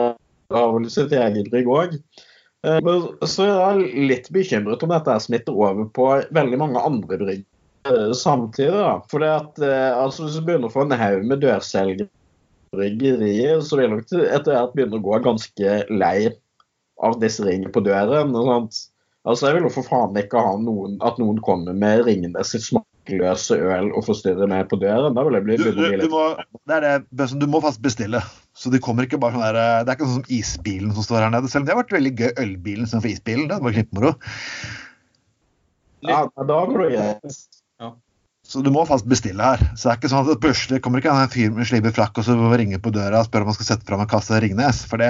[0.56, 1.98] har vel sitt eget brygg òg.
[2.68, 2.92] Eh,
[3.28, 7.44] så er litt bekymret om dette smitter over på veldig mange andre brygg
[7.88, 8.76] eh, samtidig.
[8.76, 8.96] da.
[9.12, 12.10] For at, eh, altså Hvis du begynner å få en haug med dørselgere
[12.76, 16.30] bryggerier, så vil nok til- etter hvert begynne å gå ganske lei
[17.02, 18.36] av disse ringene på døren.
[18.36, 18.80] og sånt.
[19.28, 22.64] Altså Jeg vil jo for faen ikke ha noen, at noen kommer med ringene sitt
[22.64, 25.14] smakløse øl og forstyrrer meg på døren.
[25.14, 26.24] Da vil jeg bli, Du, du, du, må,
[26.68, 28.22] det er det, du må faktisk bestille.
[28.56, 31.26] Så de kommer ikke bare sånn der, Det er ikke sånn som isbilen som står
[31.26, 31.52] her nede.
[31.52, 33.48] Selv om det har vært veldig gøy, ølbilen istedenfor isbilen.
[33.52, 34.14] Det var knippemoro.
[36.08, 37.40] Ja, da går det greit.
[38.50, 39.62] Så du må faktisk bestille her.
[39.78, 42.26] Så det er ikke sånn at plutselig kommer ikke en fyr med slibber frakk og
[42.26, 44.80] så ringer på døra og spør om han skal sette fram en kasse Ringnes.
[44.90, 45.10] For det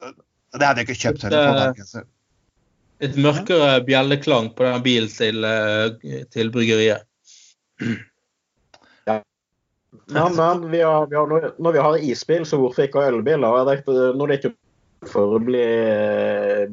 [0.00, 1.26] Det hadde jeg ikke kjøpt
[1.90, 2.06] selv.
[3.04, 7.04] Et mørkere bjelleklang på den bilen til, eh, til bryggeriet.
[9.06, 9.20] Ja,
[10.08, 13.40] men vi har, vi har, når- vi har isbil, så hvorfor ikke ha ølbil?
[13.44, 13.52] da?
[13.60, 14.54] Jeg tenkte, Når det ikke
[15.06, 15.62] for å bli,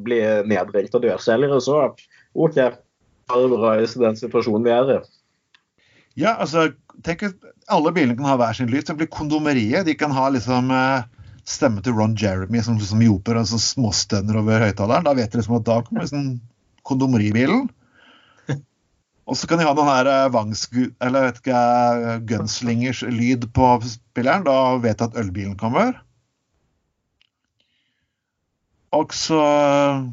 [0.02, 1.94] bli nedringt av dørselgere, så
[2.34, 2.56] OK.
[3.26, 4.98] Er i den situasjonen vi er i.
[6.16, 6.70] Ja, altså,
[7.04, 8.86] tenk at alle bilene kan ha hver sin lyd.
[8.88, 9.86] Det blir kondomeriet.
[9.88, 11.08] De kan ha liksom eh,
[11.46, 15.08] stemme til Ron Jeremy som liksom joper og så småstønner over høyttaleren.
[15.08, 16.30] Da vet dere liksom at da kommer liksom
[16.86, 17.66] kondomeribilen.
[19.26, 20.82] Og så kan de ha noen her eh.
[21.02, 24.46] Eller vet ikke jeg, gunslingers lyd på spilleren.
[24.46, 25.98] Da vet jeg at ølbilen kommer.
[28.94, 30.06] Og så eh,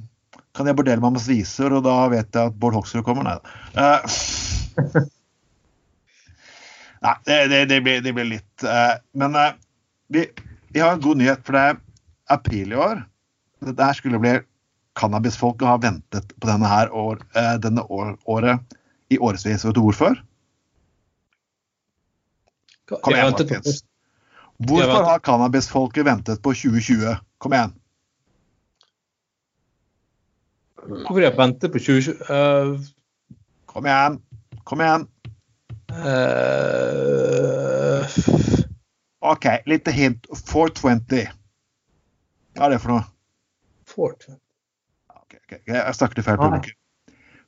[0.53, 3.25] kan jeg bordelle meg med sviser, og da vet jeg at Bård Hoksrud kommer.
[3.25, 3.43] Nei da.
[3.73, 5.09] Uh,
[7.03, 9.49] Nei, det, det, det, blir, det blir litt uh, Men uh,
[10.13, 10.23] vi,
[10.71, 11.81] vi har en god nyhet, for det er
[12.31, 13.03] april i år.
[13.63, 14.37] Dette her skulle bli
[14.93, 18.75] Cannabisfolket har ventet på denne her år, eh, denne år, året
[19.09, 19.65] i årevis.
[19.65, 20.19] Vet du hvorfor?
[22.93, 23.81] Kom igjen, Martins.
[24.61, 27.17] Hvorfor har cannabisfolket ventet på 2020?
[27.41, 27.73] Kom igjen.
[30.88, 32.13] Hvorfor de har ventet på 2020?
[32.30, 32.80] Uh,
[33.74, 34.19] Kom igjen.
[34.67, 35.08] Kom igjen.
[35.93, 36.02] Uh,
[39.34, 40.28] OK, lite hint.
[40.52, 41.26] 420.
[42.54, 43.04] Hva er det for noe?
[43.89, 44.28] Fort.
[45.15, 46.76] Ok, ok, Jeg snakker til feil publikum.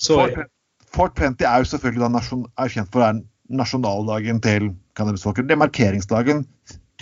[0.01, 0.47] Sorry.
[0.95, 3.05] 420 er jo selvfølgelig nasjon, er kjent for å
[3.51, 5.47] nasjonaldagen til cannabisfolket.
[5.47, 6.45] Det er markeringsdagen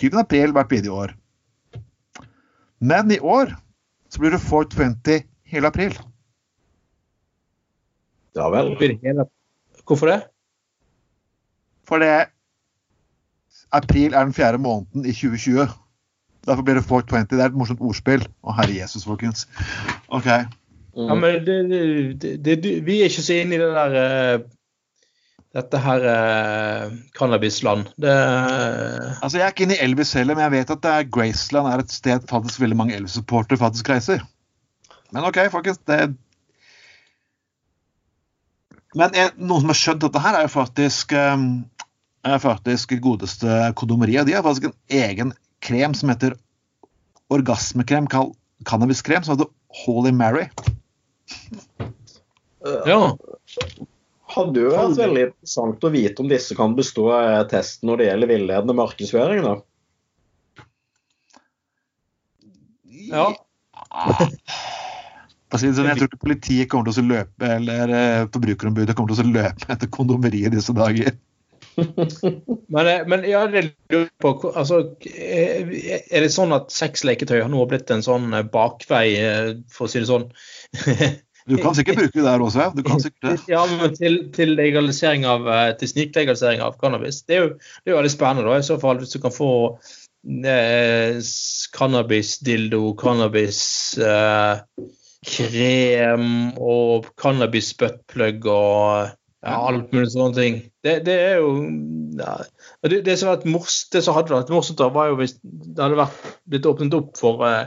[0.00, 0.18] 20.
[0.20, 1.14] april hvert bidige år.
[2.80, 3.54] Men i år
[4.10, 5.22] så blir det 420
[5.54, 5.94] hele april.
[8.34, 8.74] Ja vel.
[9.84, 10.20] Hvorfor det?
[11.84, 12.10] For det
[13.74, 15.68] april er den fjerde måneden i 2020.
[16.46, 17.26] Derfor blir det 420.
[17.30, 18.26] Det er et morsomt ordspill.
[18.44, 19.46] Å, herre Jesus, folkens.
[20.08, 20.28] OK.
[20.94, 21.08] Mm.
[21.08, 24.44] Ja, men det, det, det, det, vi er ikke så inne i det der uh,
[25.54, 27.88] Dette her uh, cannabisland.
[28.02, 28.12] Det
[29.22, 31.70] Altså, Jeg er ikke inne i Elvis heller, men jeg vet at det er Graceland
[31.70, 34.24] er et sted faktisk veldig mange Elvis-supportere faktisk reiser.
[35.14, 35.78] Men OK, folkens.
[35.86, 36.16] det
[38.94, 41.46] Men er, noen som har skjønt dette her, er jo faktisk, eh,
[42.24, 44.26] er faktisk godeste kondomeriet.
[44.28, 46.36] De har faktisk en egen krem som heter
[47.34, 48.34] orgasmekrem, kall
[48.68, 49.50] cannabiskrem, som heter
[49.84, 50.46] Holy Mary.
[52.86, 53.16] Ja.
[54.34, 58.06] Hadde jo vært veldig interessant å vite om disse kan bestå eh, testen når det
[58.08, 59.44] gjelder villedende markedsføring.
[59.44, 59.54] da.
[63.10, 63.26] ja.
[65.54, 68.24] For å si det sånn, Jeg tror ikke politiet kommer til å løpe, eller eh,
[68.34, 71.14] Forbrukerombudet kommer til å løpe etter kondomeriet i disse dager.
[72.74, 74.76] Men, eh, men jeg lurer på altså,
[75.10, 75.70] eh,
[76.10, 79.06] Er det sånn at sexleketøy har nå blitt en sånn eh, bakvei,
[79.74, 80.26] for å si det sånn?
[81.44, 82.70] Du kan sikkert bruke det der også.
[82.72, 83.34] Du kan sikkert det.
[83.52, 85.44] Ja, men til, til legalisering av
[85.76, 87.20] til sniklegalisering av cannabis.
[87.28, 89.34] Det er jo, det er jo veldig spennende, da, i så fall, hvis du kan
[89.34, 89.50] få
[90.24, 91.20] eh,
[91.76, 92.56] cannabis, det
[92.98, 93.60] cannabis
[94.00, 94.62] eh,
[95.24, 96.26] krem
[96.60, 99.12] og cannabis-buttplug og
[99.44, 100.58] ja, alt mulig sånne ting.
[100.84, 101.54] Det, det er jo
[102.18, 102.36] ja,
[102.86, 105.36] det, det, som hadde vært mors, det som hadde vært morsomt, da, var jo hvis
[105.42, 107.64] det hadde vært blitt åpnet opp for eh,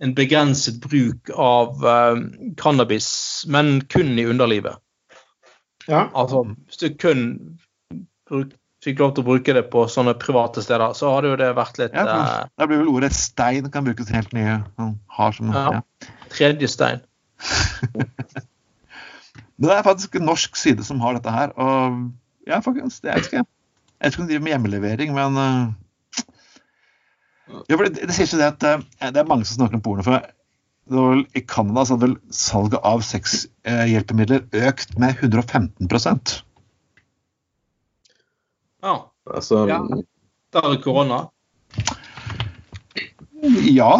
[0.00, 2.22] en begrenset bruk av eh,
[2.60, 3.10] cannabis,
[3.52, 4.80] men kun i underlivet.
[5.86, 6.08] Ja.
[6.14, 7.26] Altså, hvis du kun
[8.30, 11.50] bruk, fikk lov til å bruke det på sånne private steder, så hadde jo det
[11.58, 14.60] vært litt Ja, eh, Da blir vel ordet stein kan brukes helt nye.
[15.18, 15.80] Har som, Ja.
[15.80, 15.82] ja.
[16.32, 17.04] tredje stein.
[19.60, 21.52] Det er faktisk en norsk side som har dette her.
[21.60, 22.00] Og
[22.48, 23.44] ja, faktisk, det er ikke Jeg
[24.00, 25.72] vet ikke om de driver med hjemmelevering, men uh,
[27.68, 29.82] ja, for det, det sier ikke det at uh, det er mange som snakker om
[29.84, 30.02] porno.
[30.06, 30.24] for
[30.90, 35.90] vel, I Canada så hadde vel salget av sexhjelpemidler økt med 115
[38.82, 38.94] Ja.
[39.30, 39.80] Altså, Ja.
[40.52, 41.28] Da er det korona.
[43.40, 43.92] Ja,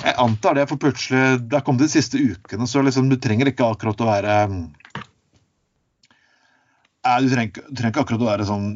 [0.00, 0.68] jeg antar det.
[0.70, 4.06] For plutselig Det har kommet de siste ukene, så liksom, du trenger ikke akkurat å
[4.08, 4.36] være
[7.04, 8.68] Nei, du, trenger, ikke- du trenger ikke akkurat å være sånn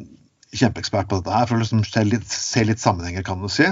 [0.53, 3.65] kjempeekspert på dette her for å liksom se litt, se litt sammenhenger, kan du si.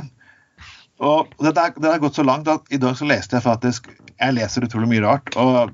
[0.99, 4.33] Og det, det har gått så langt at i dag så leste jeg faktisk Jeg
[4.33, 5.35] leser utrolig mye rart.
[5.37, 5.69] Og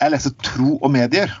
[0.00, 1.32] jeg leser Tro og medier.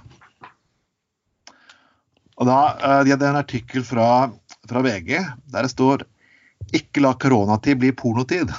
[2.40, 4.30] Og da, eh, De hadde en artikkel fra,
[4.68, 5.12] fra VG
[5.52, 6.06] der det står
[6.76, 8.52] ikke la koronatid bli pornotid.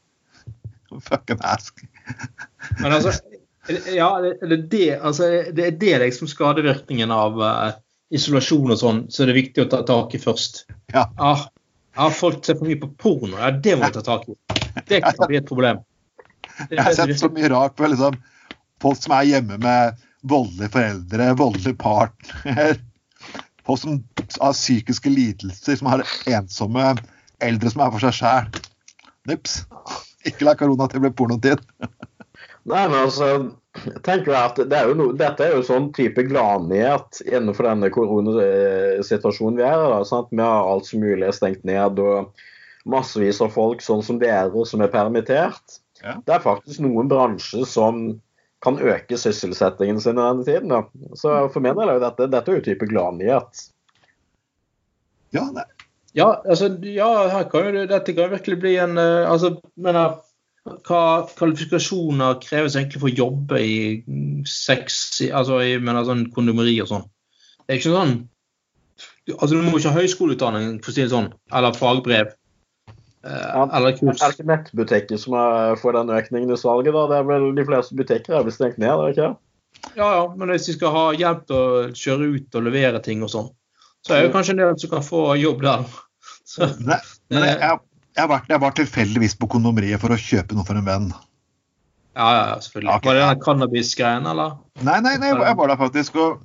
[1.08, 1.84] Fucking ask.
[2.80, 3.12] Men altså,
[3.94, 7.68] ja, det, det, altså, det er det liksom skadevirkningen av uh,
[8.10, 10.64] isolasjon og sånn, så det er viktig å ta tak i først.
[10.94, 11.06] Ja.
[11.20, 11.34] Ja,
[12.06, 13.36] ah, folk ser for mye på porno.
[13.36, 14.36] Ja, det må vi ta tak i.
[14.88, 15.82] Det kan bli et problem.
[16.40, 18.16] Det, Jeg har sett så mye rart på liksom,
[18.82, 22.76] folk som er hjemme med voldelige foreldre, voldelig partner.
[23.66, 24.00] Folk som
[24.40, 26.94] har psykiske lidelser, som har ensomme
[27.44, 28.60] eldre som er for seg sjæl.
[29.28, 29.62] Nips.
[30.28, 31.62] Ikke la korona til å bli pornotid.
[32.70, 33.28] Nei, men altså,
[33.80, 39.60] jeg tenker at det er no, Dette er jo sånn type gladnyhet innenfor denne koronasituasjonen
[39.60, 40.00] vi er i.
[40.34, 42.34] Vi har alt som mulig stengt ned, og
[42.90, 45.80] massevis av folk sånn som dere som er permittert.
[46.00, 46.18] Ja.
[46.24, 48.20] Det er faktisk noen bransjer som
[48.64, 50.68] kan øke sysselsettingen sin i denne tiden.
[50.68, 50.82] da.
[51.16, 53.62] Så for min del er jo dette, dette er jo type gladnyhet.
[55.32, 55.64] Ja, nei.
[56.18, 60.18] Ja, altså, ja her kan jo, dette kan jo virkelig bli en uh, altså, mener,
[60.84, 63.76] Hva kvalifikasjoner kreves egentlig for å jobbe i
[64.44, 67.06] sex, i- altså i mener, sånn kondomeri og sånn?
[67.64, 68.16] Det er ikke sånn
[69.30, 72.32] altså Du må ikke ha høyskoleutdanning, for å si det sånn, eller fagbrev.
[73.24, 76.92] Eh, Ja, eller Er det ikke nettbutikker som er, får den økningen i salget?
[76.96, 77.06] da?
[77.10, 79.30] Det er vel De fleste butikker er vel stengt ned, er det ikke?
[79.96, 83.22] Ja, ja, men hvis de skal ha hjelp til å kjøre ut og levere ting
[83.24, 83.48] og sånn,
[84.04, 85.86] så er det kanskje en del som kan få jobb der.
[86.50, 86.98] Så, Nei,
[87.30, 87.78] men jeg, jeg,
[88.18, 91.10] jeg, var, jeg var tilfeldigvis på kondomeriet for å kjøpe noe for en venn.
[92.18, 92.90] ja, ja, ja, selvfølgelig.
[92.96, 93.06] Okay.
[93.06, 94.56] Var det den cannabis-greien, eller?
[94.82, 96.40] Nei, nei, nei, jeg var der faktisk og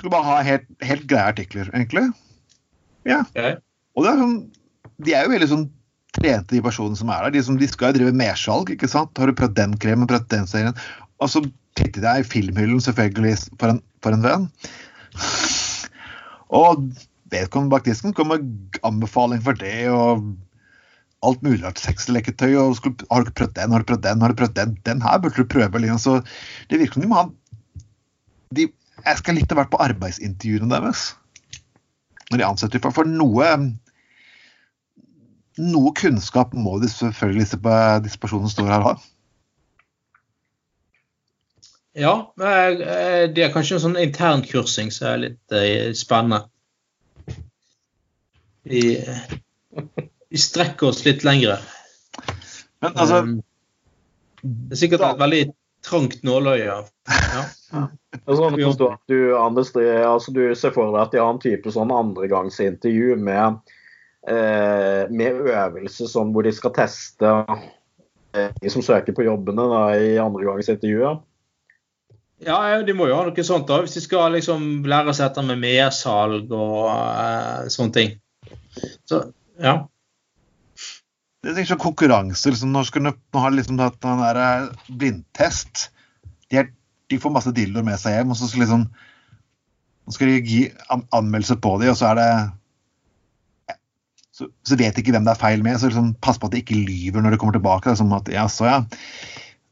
[0.00, 2.08] skulle bare ha helt, helt greie artikler, egentlig.
[3.06, 3.38] Ok.
[3.96, 4.36] Og det er sånn,
[5.04, 5.68] de er jo veldig sånn
[6.16, 7.36] trente, de personene som er der.
[7.36, 9.14] De, som, de skal jo drive mersalg, ikke sant.
[9.20, 10.76] Har du prøvd den kremen, prøvd den serien?
[11.20, 11.44] Og så
[11.78, 14.46] tittet jeg i filmhyllen, selvfølgelig, for en, for en venn.
[16.60, 16.86] Og
[17.30, 18.46] vedkommende bak disken kom med
[18.86, 20.24] anbefaling for det, og
[21.26, 22.56] alt mulig rart sexleketøy.
[22.58, 24.76] og skulle, Har du ikke prøvd den, har du prøvd den, har du prøvd den?
[24.88, 25.78] Den her burde du prøve.
[25.78, 25.98] Liksom.
[25.98, 27.28] Så det virker som de må ha
[28.56, 28.66] de,
[29.04, 31.14] Jeg skal litt ha vært på arbeidsintervjuene deres.
[32.30, 32.96] Når de ansetter folk.
[32.98, 33.46] For noe
[35.60, 38.94] noe kunnskap må de selvfølgelig disse, disse personene står her ha.
[41.98, 46.44] Ja, eh, det er kanskje en sånn internkursing som er litt eh, spennende.
[48.70, 48.82] Vi,
[50.30, 51.56] vi, strekker oss litt lengre.
[52.84, 53.32] Men altså um,
[54.42, 55.42] Det er sikkert et veldig
[55.84, 56.78] trangt nåløye.
[57.10, 57.42] Ja.
[58.28, 61.92] Sånn at du, Anders, altså, du ser for deg at de har en type sånn
[61.94, 63.79] andregangsintervju med, eh,
[64.28, 67.30] med øvelse sånn hvor de skal teste
[68.36, 71.22] eh, de som søker på jobbene da, i andregangsintervjuet?
[72.40, 75.44] Ja, de må jo ha noe sånt da, hvis de skal liksom lære seg dette
[75.44, 78.14] med mersalg og uh, sånne ting.
[79.08, 79.26] Så,
[79.60, 79.74] ja.
[81.44, 82.48] Det er sånn konkurranse.
[82.52, 85.90] Liksom, nå skal du ha liksom den der eh, blindtest.
[86.48, 86.72] De, er,
[87.12, 88.86] de, får masse dildoer med seg hjem, og så skal, liksom,
[90.16, 92.30] skal de gi an anmeldelse på dem, og så er det
[94.40, 95.78] så, så vet ikke hvem det er feil med.
[95.80, 97.94] så liksom, Pass på at de ikke lyver når de kommer tilbake.
[97.98, 98.78] Som at, ja, så ja,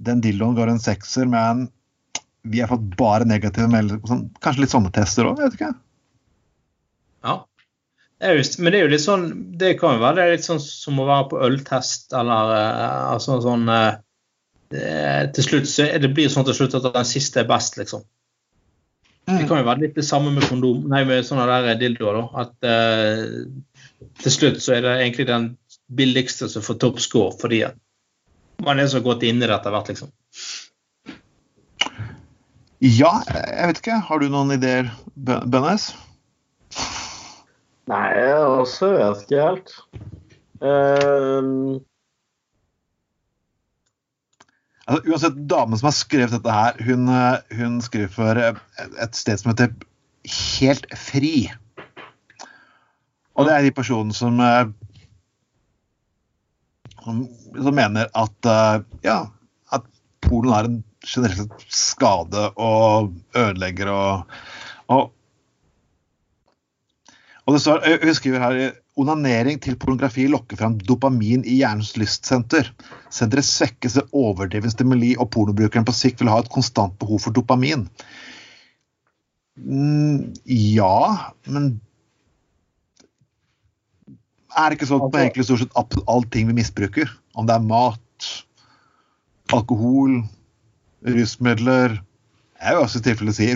[0.04, 1.66] Den dildoen går en sekser, men
[2.48, 4.04] vi har fått bare negative meldinger.
[4.08, 5.72] Sånn, kanskje litt sånne tester òg, vet ikke.
[7.26, 7.40] Ja.
[8.18, 9.24] Det just, men det er jo litt sånn
[9.60, 13.68] Det kan jo være litt sånn som å være på øltest, eller uh, altså sånn
[13.70, 14.00] uh,
[14.74, 14.88] det,
[15.36, 18.02] Til slutt så det blir sånn til slutt at den siste er best, liksom.
[19.28, 22.16] Det kan jo være litt det samme med kondom, nei, med sånne der dildoer.
[22.16, 23.44] da, At uh,
[24.22, 25.50] til slutt så er det egentlig den
[25.98, 27.78] billigste som får toppscore, fordi at
[28.64, 30.10] man er så godt inne i det etter hvert, liksom.
[32.78, 33.98] Ja, jeg vet ikke.
[34.06, 35.90] Har du noen ideer, Bennes?
[37.90, 39.72] Nei, jeg også vet ikke helt.
[40.62, 41.78] Um...
[44.88, 47.10] Altså, uansett, damen som har skrevet dette her, hun,
[47.58, 49.74] hun skriver for et sted som heter
[50.28, 51.48] Helt fri.
[53.38, 54.40] Og det er de personene som,
[57.04, 57.20] som,
[57.54, 58.48] som mener at
[59.06, 59.20] ja,
[59.70, 59.86] at
[60.26, 64.34] Polen er en generelt skade og ødelegger og,
[64.90, 65.06] og
[67.48, 72.68] og det står, Hun skriver her onanering til pornografi lokker fram dopamin i hjernens lystsenter.
[73.08, 77.32] Senteret svekkes ved overdreven stimuli, og pornobrukeren på sikt vil ha et konstant behov for
[77.32, 77.86] dopamin.
[79.56, 80.98] Mm, ja,
[81.48, 81.78] men
[84.58, 87.10] er det ikke sånn på altså- egentlig stort sett allting vi misbruker?
[87.38, 88.28] Om det er mat,
[89.54, 90.22] alkohol,
[91.06, 92.00] rusmidler
[92.58, 93.46] Jeg vil også i tilfelle si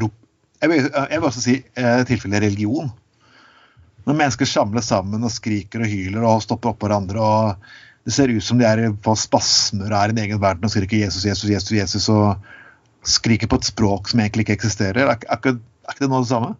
[0.63, 2.93] jeg vil, jeg vil også si eh, tilfelle religion.
[4.07, 8.33] Når mennesker samles sammen og skriker og hyler og stopper oppå hverandre og Det ser
[8.35, 11.23] ut som de er på spasmer og er i en egen verden og skriker 'Jesus,
[11.23, 12.35] Jesus, Jesus' Jesus, og
[13.07, 14.99] skriker på et språk som egentlig ikke eksisterer.
[14.99, 16.57] Er, er, er ikke det noe av det samme?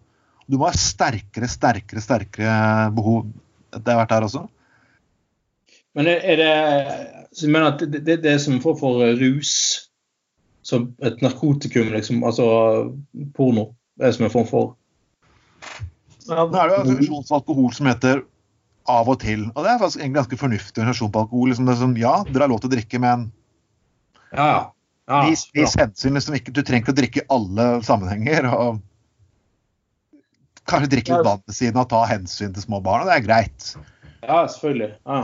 [0.47, 2.55] Du må ha sterkere, sterkere, sterkere
[2.95, 3.25] behov.
[3.73, 4.45] Det har vært her også.
[5.93, 6.53] Men er det
[7.33, 9.53] så jeg mener at det, det, det som får for rus
[10.63, 12.45] som et narkotikum, liksom, altså
[13.35, 13.71] porno.
[13.97, 14.69] Det er som en form for
[16.29, 18.23] ja, Nå er det jo en funksjon som alkohol som heter
[18.89, 19.45] Av og til.
[19.53, 21.51] Og det er faktisk en ganske fornuftig organisasjon på alkohol.
[21.51, 23.29] Liksom det er sånn, ja, dere har lov til å drikke, men
[24.35, 24.47] ja,
[25.07, 25.19] ja.
[25.27, 26.17] vis, vis hensyn.
[26.17, 28.49] Liksom ikke, du trenger ikke å drikke i alle sammenhenger.
[28.51, 28.81] og
[30.69, 33.07] Kanskje drikke litt vann ved siden av, ta hensyn til små barn.
[33.09, 33.71] Det er greit.
[34.23, 34.93] Ja, selvfølgelig.
[35.09, 35.21] Ja.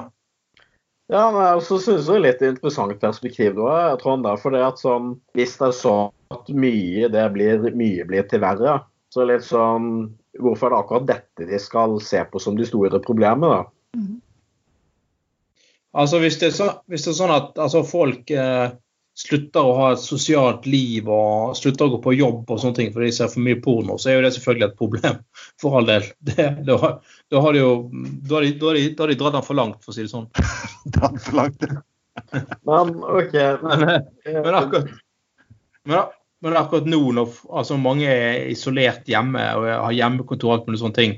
[1.10, 4.28] Ja, men så synes det er litt interessant perspektiv da, Trond.
[4.28, 8.28] Da, for det at sånn, Hvis det er sånn at mye det blir, mye blir
[8.30, 8.76] til verre,
[9.14, 13.02] så litt sånn Hvorfor er det akkurat dette de skal se på som de store
[13.02, 13.98] problemene, da?
[13.98, 14.20] Mm.
[15.98, 18.70] Altså Hvis det er, så, hvis det er sånn at altså, folk eh,
[19.18, 22.94] slutter å ha et sosialt liv og slutter å gå på jobb og sånne ting
[22.94, 25.18] fordi de ser for mye porno, så er jo det selvfølgelig et problem,
[25.62, 26.08] for all del.
[26.30, 26.78] Det, da,
[27.32, 29.46] da, har de jo da har de, da har de, da har de dratt den
[29.48, 30.30] for langt, for å si det sånn.
[30.96, 31.82] dratt for langt, ja.
[32.68, 33.36] men OK.
[33.64, 33.86] Men,
[34.26, 34.90] men, akkurat,
[35.88, 36.02] men,
[36.44, 41.16] men, akkurat, nå når altså, mange er isolert hjemme og har hjemmekontor og sånne ting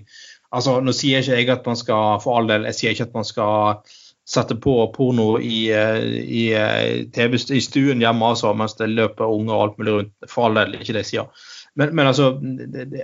[0.53, 3.17] altså, Nå sier ikke jeg at man skal for all del, jeg sier ikke at
[3.17, 3.81] man skal
[4.31, 9.31] sette på porno i, eh, i, eh, TV, i stuen hjemme altså, mens det løper
[9.31, 10.13] unger og alt mulig rundt.
[10.29, 11.47] For all del, ikke det jeg sier.
[11.79, 13.03] Men, men altså det, det,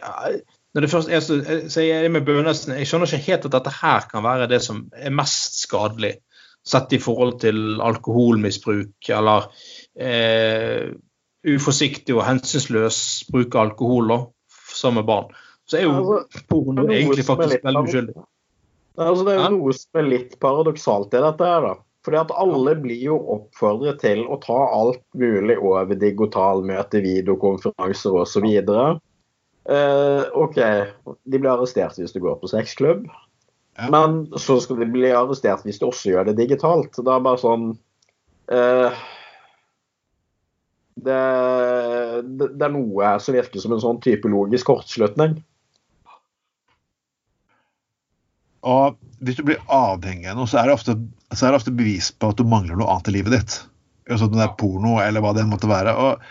[0.76, 1.38] når det først er så,
[1.72, 4.60] så jeg er med Bønesen, jeg skjønner ikke helt at dette her kan være det
[4.66, 6.18] som er mest skadelig,
[6.68, 9.48] sett i forhold til alkoholmisbruk eller
[9.96, 10.92] eh,
[11.48, 13.00] uforsiktig og hensynsløs
[13.32, 14.20] bruk av alkohol da,
[14.76, 15.36] sammen med barn.
[15.68, 18.16] Så er jo porno egentlig faktisk veldig uskyldig.
[18.98, 21.74] Altså, det er jo noe som er litt paradoksalt i dette her, da.
[22.08, 28.48] Fordi at alle blir jo oppfordret til å ta alt mulig over digitalmøte, videokonferanser osv.
[29.68, 30.58] Eh, OK,
[31.24, 33.08] de blir arrestert hvis du går på sexklubb.
[33.78, 33.90] Ja.
[33.94, 36.96] Men så skal de bli arrestert hvis du også gjør det digitalt.
[36.96, 37.68] Det er bare sånn
[38.50, 39.04] uh,
[40.98, 41.20] det,
[42.40, 45.38] det, det er noe som virker som en sånn type logisk kortslutning.
[48.68, 50.98] Og hvis du blir avhengig av noe, så er, det ofte,
[51.34, 53.60] så er det ofte bevis på at du mangler noe annet i livet ditt.
[54.08, 55.94] Altså om det er porno eller hva det måtte være.
[56.00, 56.22] Og,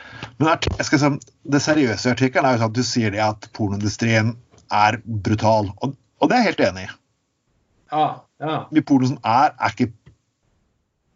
[0.40, 1.10] men si,
[1.52, 4.32] det seriøse i artikkelen er jo sånn at du sier det at pornoindustrien
[4.72, 5.70] er brutal.
[5.84, 6.90] Og, og det er jeg helt enig i.
[7.92, 8.06] Ja,
[8.42, 8.56] ja.
[8.72, 9.90] Mye porno som er, er ikke,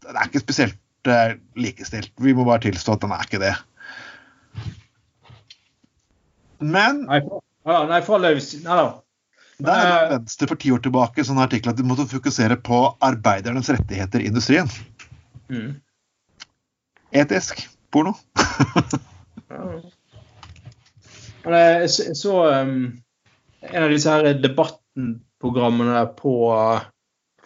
[0.07, 2.13] den er ikke spesielt eh, likestilt.
[2.21, 3.55] Vi må bare tilstå at den er ikke det.
[6.61, 8.35] Men Nei, for, ja, nei, for Nei
[8.77, 8.89] da.
[9.65, 13.73] der er Venstre for ti år tilbake sånn artikkel at de måtte fokusere på arbeidernes
[13.73, 14.69] rettigheter i industrien.
[15.49, 15.79] Mm.
[17.11, 18.15] Etisk porno.
[21.51, 23.01] Jeg så, um,
[23.65, 26.35] en av disse her debattenprogrammene på,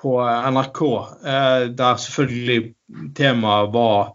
[0.03, 0.17] på
[0.57, 2.59] NRK, uh, der selvfølgelig
[3.17, 4.13] temaet var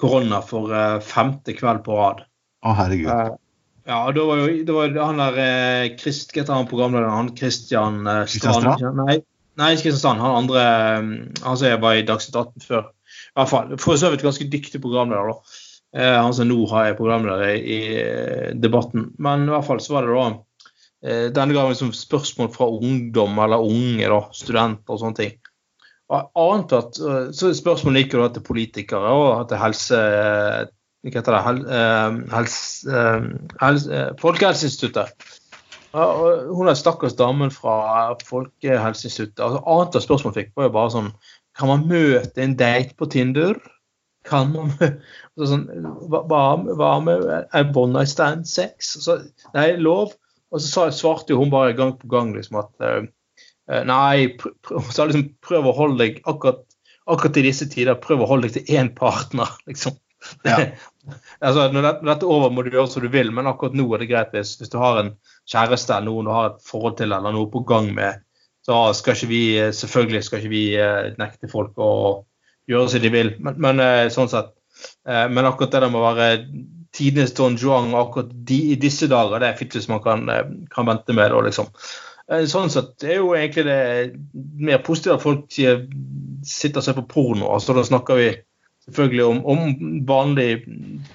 [0.00, 2.24] korona for uh, femte kveld på rad.
[2.64, 3.12] Å, herregud.
[3.12, 3.36] Uh,
[3.90, 7.10] ja, det da var jo det var han der eh, Christ, Hva heter han programlederen?
[7.10, 8.84] Han Christian eh, Strand?
[9.00, 9.16] Nei,
[9.58, 10.22] nei, ikke Strand.
[10.22, 11.08] Han andre eh,
[11.46, 12.90] Han som var i Dagsnytt 18 før.
[13.30, 15.58] I hvert fall, For så vidt ganske dyktig programleder, da.
[15.96, 19.10] Eh, han som nå har jeg programleder i, i eh, debatten.
[19.22, 23.38] Men i hvert fall så var det da eh, denne gangen liksom spørsmål fra ungdom
[23.42, 25.38] eller unge, da, studenter og sånne ting.
[26.10, 30.04] Og annet at, eh, så Spørsmålet gikk jo da til politikere og til helse...
[31.00, 31.42] Hva heter det?
[31.46, 32.96] Hel, eh, helse,
[33.62, 35.14] hels, eh, Folkehelseinstituttet.
[35.94, 39.40] Ja, og hun er stakkars damen fra Folkehelseinstituttet.
[39.40, 41.08] Altså, annet av spørsmålet fikk, var jo bare sånn
[41.60, 43.58] Kan man møte en date på Tinder?
[44.28, 45.66] Kan man altså, sånn,
[46.08, 47.24] hva, hva- med
[47.56, 48.94] en one night stand sex?
[49.04, 49.18] Så,
[49.56, 50.14] nei, lov.
[50.50, 53.04] Og så svarte hun bare gang på gang liksom at eh,
[53.70, 56.64] eh, Nei, pr pr hun sa liksom prøv å holde deg akkurat,
[57.06, 59.94] akkurat i disse tider, prøv å holde deg til én partner, liksom.
[60.44, 60.56] Ja.
[61.44, 64.02] altså, når dette er over, må du gjøre som du vil, men akkurat nå er
[64.02, 65.14] det greit hvis, hvis du har en
[65.48, 68.20] kjæreste eller noen du har et forhold til eller noe på gang med,
[68.66, 71.92] så skal ikke vi eh, selvfølgelig skal ikke vi eh, nekte folk å
[72.70, 73.32] gjøre som de vil.
[73.42, 74.56] Men, men eh, sånn sett
[75.04, 76.28] Men akkurat det der med å være
[76.96, 80.22] tidenes Don Juan akkurat de, i disse dager, det er fint hvis man kan,
[80.72, 81.68] kan vente med det, liksom.
[82.48, 83.76] Sånn sett er jo egentlig det
[84.56, 87.50] mer positivt at folk sitter og ser på porno.
[87.52, 88.30] altså Da snakker vi
[88.86, 90.48] selvfølgelig om, om vanlig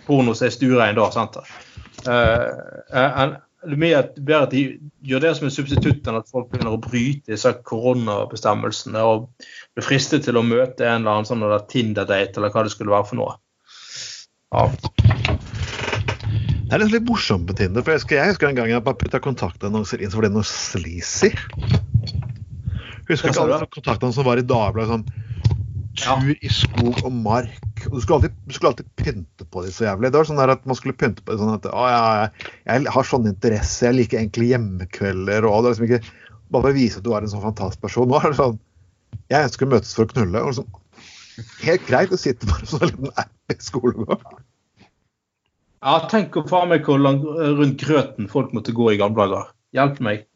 [0.05, 1.09] porno som er stuerein, da.
[1.15, 1.39] sant?
[2.05, 3.35] Eh,
[3.73, 4.15] er mye at-
[4.51, 9.29] de gjør det som en substitutt, enn at folk begynner å bryte disse koronabestemmelsene og
[9.75, 13.07] blir fristet til å møte en eller annen sånn Tinder-date, eller hva det skulle være
[13.07, 13.35] for noe.
[14.53, 14.69] Ja.
[16.65, 17.83] Det er litt, morsomt på Tinder.
[17.83, 20.33] for Jeg husker, jeg husker en gang jeg bare putta kontaktannonser inn, så var det
[20.33, 21.29] noe sleazy.
[23.07, 25.05] Husker ikke alle kontaktene som var i Dagbladet sånn
[26.01, 26.17] Ja.
[26.19, 27.85] Tur i skog og mark.
[27.87, 30.11] Og du skulle alltid, du skulle alltid pynte på dem så jævlig.
[30.11, 32.95] Det var sånn at man skulle pynte på det sånn at å, ja, jeg, jeg
[32.95, 36.21] har sånne interesser, jeg liker egentlig hjemmekvelder og det er liksom ikke
[36.53, 38.05] Bare for å vise at du er en sånn fantastisk person.
[38.09, 38.59] Nå er det sånn
[39.31, 40.43] Jeg ønsker å møtes for å knulle.
[40.43, 40.67] Og liksom,
[41.63, 44.43] helt greit, å sitte bare en sånn liten app i skolegården.
[45.85, 49.51] ja, tenk å faen meg hvor langt rundt grøten folk måtte gå i gamle dager.
[49.75, 50.27] Hjelp meg.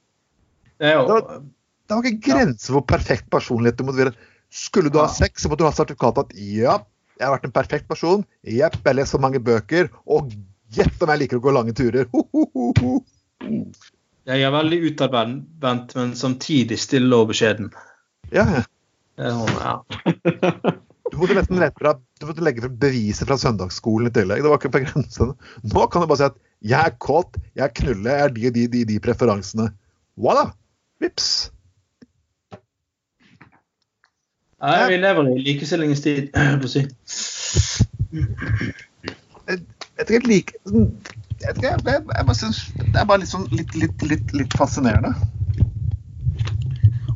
[0.81, 4.28] Det er jo Det var ikke grenser for perfekt personlighet du måtte være.
[4.49, 6.79] Skulle du ha sex, så måtte du ha sertifikat at ja,
[7.19, 8.25] jeg har vært en perfekt person.
[8.47, 9.91] Jepp, jeg har lest så mange bøker.
[10.09, 10.31] Og
[10.73, 12.07] gjett om jeg liker å gå lange turer.
[12.13, 12.93] Ho, ho, ho.
[14.29, 17.71] Jeg er veldig utadvendt, men samtidig stille og beskjeden.
[18.33, 18.63] Ja, ja.
[19.19, 20.75] Sånn, ja.
[21.09, 24.43] Du måtte nesten fra, du måtte legge frem beviset fra søndagsskolen i tillegg.
[24.45, 25.33] Det var ikke på grensen.
[25.73, 28.53] Nå kan du bare si at 'jeg er kåt, jeg knuller, jeg har de og
[28.53, 29.71] de, de, de preferansene'.
[30.19, 30.51] Voilà!
[31.01, 31.49] Vips.
[34.59, 36.31] Nei, vi lever i likestillingens tid,
[36.61, 36.83] på å si.
[39.99, 44.33] jeg like, jeg, jeg, jeg, jeg bare det er bare litt, sånn, litt, litt, litt,
[44.35, 45.13] litt fascinerende.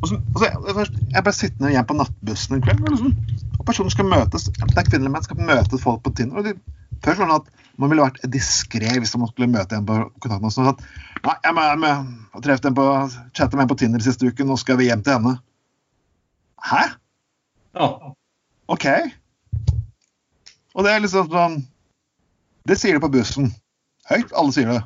[0.03, 3.13] Og så, og så, jeg, jeg ble sittende igjen på nattbussen en kveld, liksom,
[3.59, 6.39] og personen skal møtes, det er kvinnelige menn skal møte folk på Tinder.
[6.39, 6.55] og de,
[7.03, 7.47] Før sånn at
[7.79, 10.47] man ville vært diskré hvis man skulle møte en på kontakten.
[10.47, 10.83] Og Sånn at,
[11.23, 11.93] Nei, jeg må, jeg må,
[12.35, 12.89] jeg på,
[13.31, 15.37] chattet med en på Tinder siste uken, nå skal vi hjem til henne.
[16.63, 16.83] Hæ?
[17.73, 18.13] Ja.
[18.71, 18.87] OK.
[20.73, 21.59] Og det er liksom sånn
[22.69, 23.51] Det sier de på bussen.
[24.09, 24.31] Høyt.
[24.31, 24.81] Alle sier det.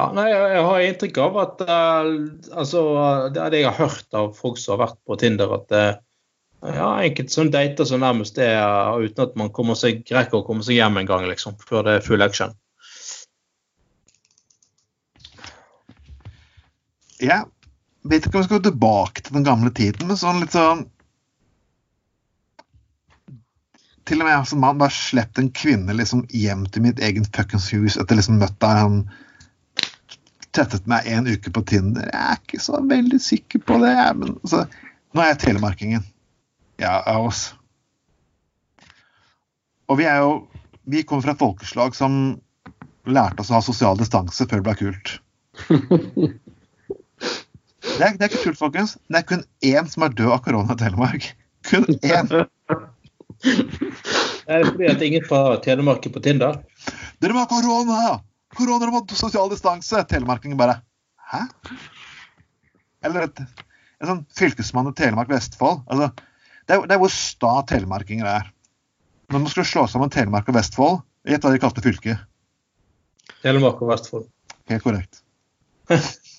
[0.00, 2.06] Ja, nei, jeg har inntrykk av at uh,
[2.54, 2.82] altså,
[3.34, 5.98] det er det jeg har hørt av folk som har vært på Tinder, at uh,
[6.62, 10.46] ja, enkelte sånn dater som nærmest er uh, uten at man kommer seg, rekker å
[10.46, 12.54] komme seg hjem en gang, liksom, før det er full action.
[17.20, 17.44] Jeg
[18.02, 20.86] vet ikke om vi skal gå tilbake til den gamle tiden, men sånn litt sånn
[24.08, 27.26] Til og med jeg som mann bare slept en kvinne liksom hjem til mitt egen
[27.28, 29.02] fuckings hus etter liksom møtt deg han
[30.56, 32.08] tettet meg en uke på Tinder.
[32.10, 33.94] Jeg er ikke så veldig sikker på det.
[34.18, 34.64] Men altså,
[35.14, 36.06] nå er jeg telemarkingen.
[36.82, 37.44] Ja, av oss.
[39.90, 40.46] Og vi er jo
[40.90, 42.14] Vi kommer fra et folkeslag som
[43.06, 45.12] lærte oss å ha sosial distanse før det ble kult.
[47.98, 48.96] Det er, det er ikke tull, folkens.
[49.10, 51.30] Det er kun én som er død av korona i Telemark.
[51.68, 52.30] Kun én.
[54.50, 56.60] Er fordi at ingen fra Telemark er på Tinder?
[57.20, 57.98] Dere må ha korona!
[58.56, 60.04] Korona dere må ha sosial distanse!
[60.10, 60.80] Telemarkingen bare
[61.30, 61.44] Hæ?
[63.06, 63.42] Eller et,
[64.02, 65.84] en sånn fylkesmann i Telemark-Vestfold.
[65.86, 66.10] Altså,
[66.66, 68.50] det, er, det er hvor sta telemarkinger er.
[69.30, 72.26] Når man skulle slå sammen Telemark og Vestfold, gjett hva de kalte fylket.
[73.44, 74.26] Telemark og Vestfold.
[74.72, 75.22] Helt korrekt.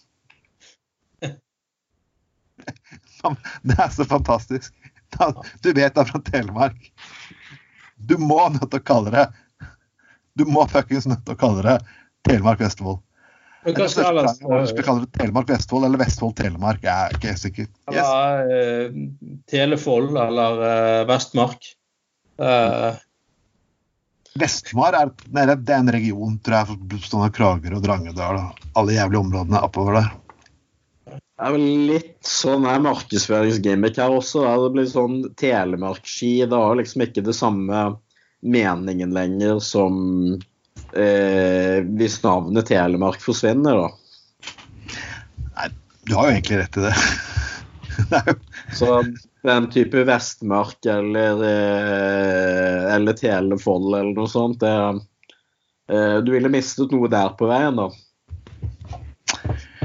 [3.67, 4.73] Det er så fantastisk.
[5.61, 6.91] Du vet det er fra Telemark.
[8.01, 9.25] Du må nødt til å kalle det
[10.39, 11.77] Du må fuckings nødt til å kalle det
[12.25, 13.01] Telemark Vestfold.
[13.65, 17.17] Men hva skal Om du skal kalle det Telemark Vestfold eller Vestfold Telemark, jeg er
[17.17, 17.69] ikke sikker.
[17.91, 17.99] Yes.
[17.99, 21.71] Eller uh, Telefold eller uh, Vestmark.
[22.41, 22.97] Uh.
[24.39, 28.67] Vestmar er, nei, det er en region, tror jeg, bestående av Kragerø og Drangedal og
[28.79, 30.13] alle jævlige områdene oppover der.
[31.41, 34.43] Det er vel litt sånn er markedsføringsgimmick her også.
[34.45, 36.35] Det blir sånn Telemark-ski.
[36.45, 37.79] Det har liksom ikke det samme
[38.45, 39.95] meningen lenger som
[40.93, 44.53] eh, hvis navnet Telemark forsvinner, da.
[45.55, 45.71] Nei,
[46.05, 48.37] Du har jo egentlig rett i det.
[48.77, 49.01] Så
[49.41, 54.77] den type Vestmark eller, eh, eller Telefold eller noe sånt, det
[55.89, 57.89] eh, Du ville mistet noe der på veien, da.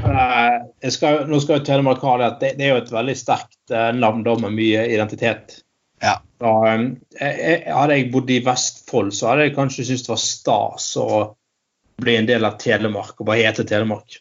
[0.03, 3.15] Eh, jeg skal, nå skal Telemark ha det at det, det er jo et veldig
[3.17, 5.59] sterkt eh, navn da med mye identitet.
[6.03, 6.17] Ja.
[6.41, 6.85] Da, eh,
[7.17, 10.91] jeg, jeg, hadde jeg bodd i Vestfold, så hadde jeg kanskje syntes det var stas
[11.01, 11.07] å
[11.97, 14.19] bli en del av Telemark og bare hete Telemark.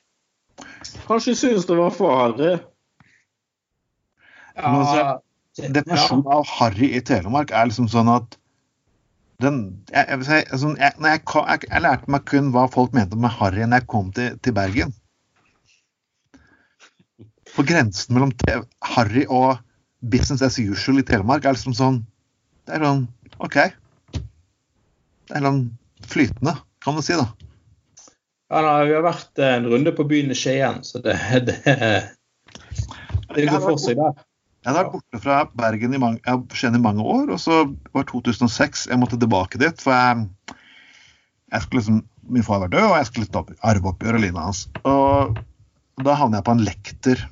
[1.06, 2.56] Kanskje synes det var for harry.
[4.56, 5.04] Ja, altså,
[5.60, 8.36] Definisjonen av harry i Telemark er liksom sånn at
[9.44, 9.58] den,
[9.92, 10.44] jeg, jeg, jeg,
[11.20, 14.56] jeg, jeg lærte meg kun hva folk mente med harry når jeg kom til, til
[14.56, 14.94] Bergen.
[17.57, 19.57] På grensen mellom TV, harry og
[20.04, 22.02] business as usual i Telemark er liksom sånn
[22.68, 23.07] Det er sånn
[23.40, 23.57] OK.
[25.26, 25.62] Det er sånn
[26.07, 26.52] flytende,
[26.84, 27.26] kan du si, da.
[28.52, 31.16] Ja, da, vi har vært en runde på byen i Skien, så det,
[31.48, 31.57] det,
[33.34, 34.20] det går for seg der.
[34.66, 38.07] Jeg har vært borte fra Bergen i mange, Skien i mange år, og så var
[38.11, 39.82] 2006 jeg måtte tilbake dit.
[39.82, 40.28] For jeg,
[41.54, 42.00] jeg skulle liksom,
[42.36, 44.64] min far var død, og jeg skulle arve opp og hans.
[44.86, 45.38] Og
[46.07, 47.26] da havnet jeg på en lekter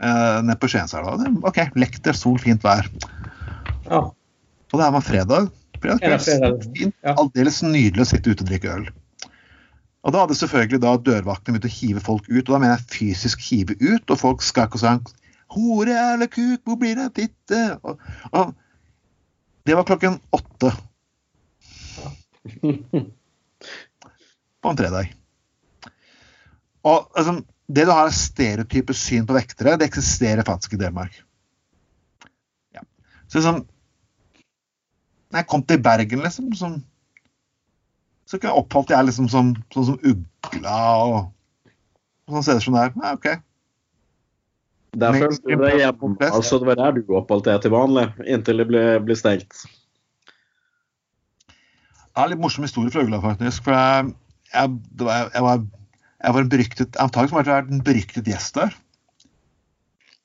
[0.00, 1.16] eh, nede på Skienselva.
[1.48, 2.88] OK, lekter, sol, fint vær.
[3.88, 4.08] Ja.
[4.72, 5.50] Og det her var fredag.
[5.82, 6.66] fredag kveld, fredag.
[6.76, 7.16] Fint, Ja.
[7.18, 8.86] Aldeles nydelig å sitte ute og drikke øl.
[10.02, 12.90] Og da hadde selvfølgelig da dørvaktene begynt å hive folk ut, og da mener jeg
[12.94, 15.02] fysisk hive ut, og folk skakk og sang
[15.52, 17.98] 'Hore eller kuk, hvor blir det av fitte?' Og,
[18.32, 18.54] og
[19.66, 20.72] det var klokken åtte
[24.62, 25.12] på en tredag.
[26.82, 27.36] Og altså,
[27.72, 31.14] det du har av stereotype syn på vektere, det eksisterer faktisk i Danmark.
[32.76, 32.84] Ja.
[33.28, 33.62] Så liksom
[35.32, 36.74] Når jeg kom til Bergen, liksom, som,
[38.28, 41.14] så oppfalte jeg liksom som, sånn som ugla og,
[42.28, 42.92] og sånne steder som det er.
[43.00, 43.28] Ja, OK.
[44.92, 46.16] Der det, hjemme.
[46.28, 49.62] Altså, det var der du oppholdt deg til vanlig, inntil det ble, ble stengt.
[52.12, 53.64] Det er en litt morsom historie fra Ugla, faktisk.
[53.64, 54.10] For jeg,
[54.52, 55.62] jeg, var, jeg, var,
[56.22, 58.74] jeg var en beryktet Antakelig har vært en beryktet gjest der.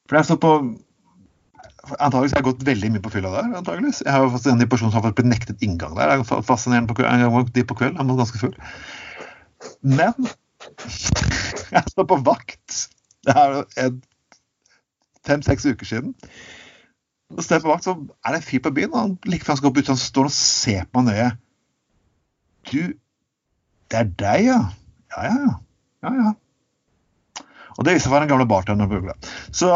[0.07, 0.51] For jeg står på
[1.87, 3.45] Antakeligvis har jeg gått veldig mye på fylla der.
[3.61, 4.01] antageligvis.
[4.03, 6.11] Jeg har jo en de personene som har blitt nektet inngang der.
[6.11, 7.95] Jeg er fascinerende på en gang de på kveld.
[7.95, 8.55] Han var ganske full.
[9.81, 10.27] Men
[11.75, 12.81] jeg står på vakt.
[13.23, 13.35] Det
[13.79, 13.93] er
[15.27, 16.15] fem-seks uker siden.
[17.31, 19.55] Og står på vakt, så er det en fyr på byen, og han like før
[19.55, 21.29] han skal opp ut, han står og ser på meg nøye.
[22.71, 22.81] Du,
[23.91, 24.59] det er deg, ja?
[25.15, 25.55] Ja, ja, ja.
[26.07, 27.43] Ja, ja.
[27.77, 29.15] Og det viser seg å være den gamle bartenderen på Ugla.
[29.53, 29.67] Så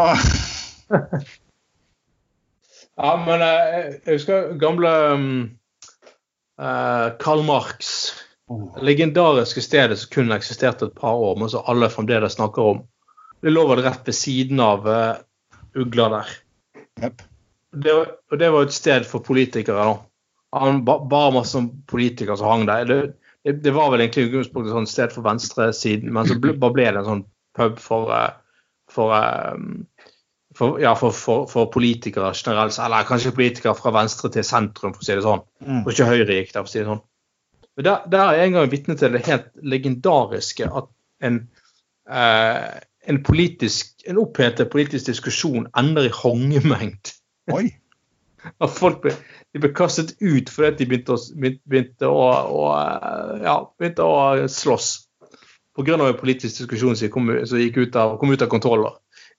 [3.02, 5.30] Ja, men jeg, jeg husker gamle um,
[6.60, 8.12] uh, Karl Marx
[8.52, 8.82] Oh.
[8.82, 12.80] legendariske stedet som kun eksisterte et par år, men som alle fremdeles snakker om.
[13.40, 15.20] Det lå vel rett ved siden av uh,
[15.78, 16.32] Ugla der.
[17.02, 17.22] Yep.
[17.84, 17.94] Det,
[18.32, 19.86] og det var et sted for politikere.
[19.86, 20.58] da.
[20.58, 22.84] Han ba, bare masse politikere som hang der.
[22.90, 22.98] Det,
[23.44, 26.76] det, det var vel egentlig utgangspunktet et sånt sted for venstresiden, men så ble, bare
[26.76, 27.24] ble det en sånn
[27.58, 30.10] pub for, eh, for, eh,
[30.58, 32.78] for, ja, for, for, for politikere generelt.
[32.78, 35.42] Eller kanskje politikere fra venstre til sentrum, for å si det sånn.
[35.64, 35.82] Mm.
[35.82, 37.02] Og ikke Høyre gikk der, for å si det sånn.
[37.72, 40.90] Men der, der er jeg en gang vitne til det helt legendariske at
[41.24, 41.38] en,
[42.12, 47.14] eh, en, politisk, en opphetet politisk diskusjon ender i hongemengd.
[47.52, 47.70] Oi.
[48.42, 49.12] At folk ble,
[49.54, 54.48] de ble kastet ut fordi de begynte å, begynte, å, å, eh, ja, begynte å
[54.50, 54.92] slåss.
[55.72, 55.94] Pga.
[55.94, 58.84] en politisk diskusjon som kom, som gikk ut av, kom ut av kontroll.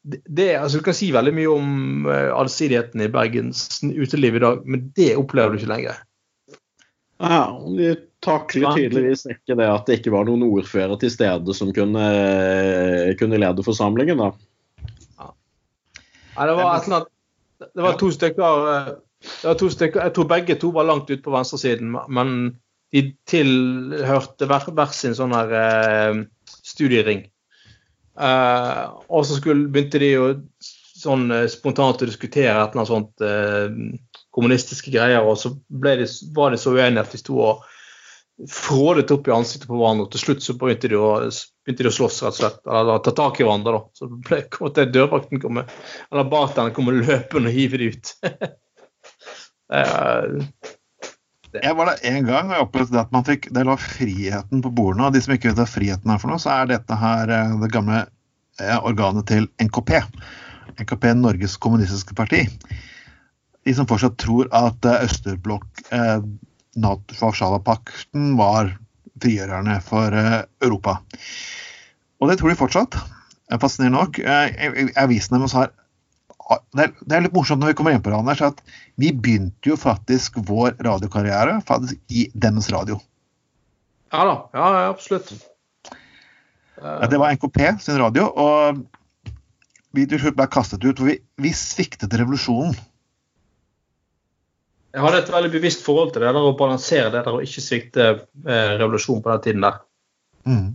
[0.02, 4.42] Det, det, altså, du kan si veldig mye om eh, allsidigheten i Bergens uteliv i
[4.44, 6.02] dag, men det opplever du ikke lenger.
[7.24, 7.46] Ja,
[7.78, 7.94] De
[8.24, 12.08] takler tydeligvis ikke det at det ikke var noen ordfører til stede som kunne,
[13.20, 14.20] kunne lede forsamlingen.
[14.20, 14.34] da.
[16.34, 17.13] Nei, det var et eller annet
[17.72, 18.94] Det var to stykker eh,
[19.60, 22.38] to stykker, Jeg tror begge to var langt ute på venstresiden, men
[22.94, 26.24] de tilhørte hver, hver sin sånn her eh,
[26.62, 27.26] studiering.
[28.20, 30.28] Eh, og så skulle, begynte de jo
[31.04, 33.78] sånn eh, spontant å diskutere et eller annet sånt eh,
[34.34, 37.66] kommunistiske greier, og så de, var de så uenige at de sto og
[38.50, 40.08] frådet opp i ansiktet på hverandre.
[40.08, 41.10] og Til slutt så begynte de å,
[41.66, 42.62] begynte de å slåss, rett og slett.
[42.68, 43.78] Eller ta tak i hverandre.
[43.78, 43.82] da.
[43.98, 45.66] Så ble, måtte dørvakten komme,
[46.12, 48.14] eller bartenderen komme løpende og hive de ut.
[51.54, 51.62] det.
[51.62, 54.74] Jeg var der en gang og jeg opplevde at man fikk del av friheten på
[54.74, 55.08] bordene.
[55.08, 57.60] Og de som ikke vet hva friheten er for noe, så er dette her eh,
[57.62, 58.00] det gamle
[58.60, 60.00] eh, organet til NKP.
[60.82, 62.48] NKP Norges Kommunistiske Parti.
[63.64, 65.70] De som fortsatt tror at eh, Østerblokk,
[66.80, 68.74] Nato-Warszawa-pakten, var
[69.24, 70.98] frigjørerne for eh, Europa.
[72.22, 72.98] Og det tror de fortsatt.
[73.52, 74.20] Eh, Fascinerende nok.
[74.20, 75.74] Eh, Avisen deres har
[76.76, 78.60] det er, det litt morsomt når vi kommer inn på det, Anders, at
[79.00, 83.00] vi begynte jo faktisk vår radiokarriere faktisk i deres radio.
[84.12, 84.36] ja da.
[84.54, 85.32] Ja, ja, absolutt.
[86.82, 88.84] Ja, Det var NKP sin radio, og
[89.96, 90.98] vi til slutt ble kastet ut.
[90.98, 92.76] For vi, vi sviktet revolusjonen.
[94.94, 97.64] Jeg hadde et veldig bevisst forhold til det der å balansere det der og ikke
[97.66, 99.80] svikte eh, revolusjonen på den tiden der.
[100.46, 100.68] Mm.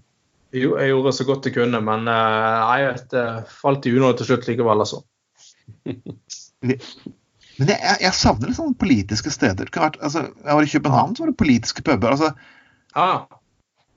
[0.56, 2.80] Jo, Jeg gjorde så godt jeg kunne, men eh, nei,
[3.12, 5.04] det falt i unåde til slutt likevel, altså.
[7.58, 9.70] Men jeg, jeg, jeg savner litt sånne politiske steder.
[9.74, 12.14] Vært, altså, jeg var i København, så var det politiske puber.
[12.14, 12.28] Altså,
[12.94, 13.24] ah.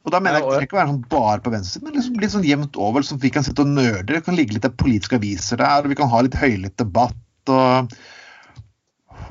[0.01, 2.47] og da mener jeg jeg ikke være sånn bare på venstresiden, men liksom, litt sånn
[2.47, 4.15] jevnt over, Liksom, vi kan sitte og nerde.
[4.15, 7.53] Det kan ligge litt av politiske aviser der, og vi kan ha litt høylytt debatt.
[7.53, 7.93] og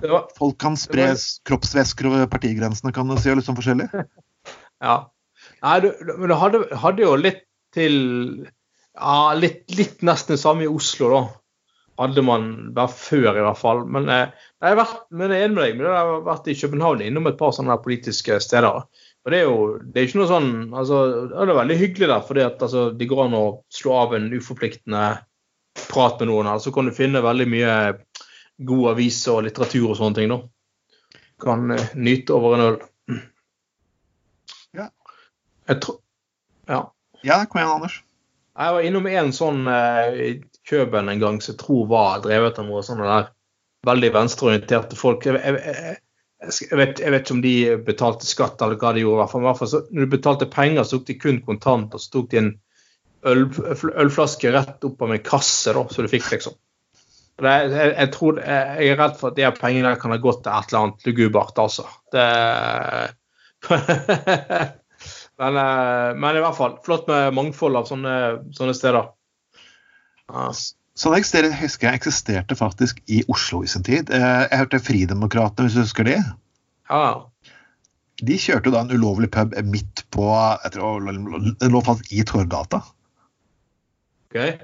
[0.03, 1.11] var, Folk kan spre
[1.49, 3.89] kroppsvæsker over partigrensene, kan du si, litt sånn forskjellig.
[4.87, 4.97] ja.
[5.65, 7.45] Nei, du, men du hadde, hadde jo litt
[7.77, 7.95] til
[8.97, 11.23] Ja, litt, litt nesten det samme i Oslo, da.
[12.01, 13.85] Hadde man vært før, i hvert fall.
[13.93, 15.75] Men eh, jeg, har vært, men jeg er enig med deg.
[15.77, 18.87] Men jeg har vært i København innom et par sånne politiske steder.
[19.21, 22.23] Og det er jo det er ikke noe sånn altså, Det er veldig hyggelig der,
[22.25, 25.03] fordi at altså, det går an å slå av en uforpliktende
[25.91, 26.51] prat med noen.
[26.61, 27.75] Så kan du finne veldig mye
[28.67, 30.33] god aviser og litteratur og sånne ting.
[30.33, 30.41] da.
[31.41, 32.79] Kan eh, nyte over en øl.
[34.77, 34.91] Ja.
[35.69, 36.01] Jeg tror
[36.69, 36.85] Ja.
[37.27, 38.03] Ja, kom igjen, Anders.
[38.61, 42.69] Jeg var innom en sånn eh, Køben en gang som jeg tror var drevet av
[42.69, 43.31] noe sånne der
[43.89, 45.25] veldig venstreorienterte folk.
[45.27, 45.97] Jeg, jeg,
[46.45, 47.55] jeg, vet, jeg vet ikke om de
[47.87, 49.27] betalte skatt eller hva de gjorde.
[49.41, 52.13] i hvert fall så, når du betalte penger, så tok de kun kontant, og så
[52.13, 52.51] tok de en
[53.31, 53.47] øl,
[54.05, 56.57] ølflaske rett opp av en kasse, da, så du fikk, liksom.
[57.41, 60.53] Jeg, jeg, tror, jeg, jeg er redd for at de pengene kan ha gått til
[60.53, 61.87] et eller annet lugubert, altså.
[62.13, 62.27] Det
[65.41, 68.15] men, eh, men i hvert fall, flott med mangfold av sånne,
[68.57, 69.11] sånne steder.
[70.31, 70.51] Ja.
[71.01, 74.11] Sånne steder husker jeg eksisterte faktisk i Oslo i sin tid.
[74.13, 76.21] Eh, Jeg hørte Fridemokratene, hvis du husker det.
[76.91, 77.05] ja.
[78.21, 82.21] De kjørte jo da en ulovlig pub midt på jeg tror, Den lå faktisk i
[82.29, 82.83] Torgata.
[84.29, 84.59] Okay.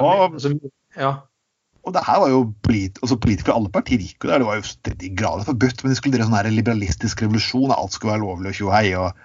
[0.00, 0.54] Og- altså,
[0.96, 1.10] ja.
[1.88, 4.42] Og det her var jo polit altså politikere alle partier gikk jo der.
[4.42, 7.72] Det var jo til de grader forbudt, men de skulle drive sånn her liberalistisk revolusjon.
[7.72, 8.84] Alt skulle være lovlig og tjohei.
[9.00, 9.22] Og,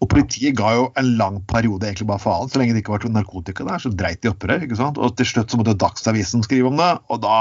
[0.00, 2.50] og politiet ga jo en lang periode egentlig bare faen.
[2.50, 4.66] Så lenge det ikke var narkotika der, så dreit de opprør.
[4.66, 4.98] ikke sant?
[4.98, 7.38] Og til slutt så måtte Dagsavisen skrive om det, og da,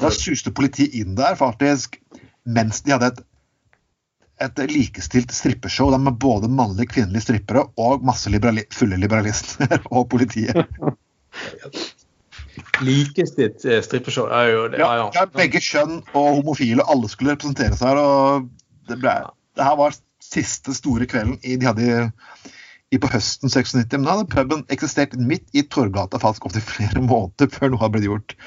[0.00, 2.00] da suste politiet inn der faktisk
[2.44, 3.24] mens de hadde et
[4.42, 9.78] et likestilt strippeshow der med både mannlige og kvinnelige strippere og masse liberali fulle liberalister
[9.94, 10.58] og politiet.
[12.84, 14.80] Likestilt eh, strippeshow er jo det.
[14.82, 15.06] Ja, Ja, ja.
[15.16, 18.00] ja, begge kjønn og homofile, alle skulle representere seg her.
[18.02, 18.48] og
[18.90, 19.14] Det, ble,
[19.58, 21.98] det her var siste store kvelden i, de hadde i,
[22.94, 23.90] i på høsten 96.
[23.98, 27.98] Men da hadde puben eksistert midt i Torgata faktisk opptil flere måneder før noe hadde
[27.98, 28.38] blitt gjort.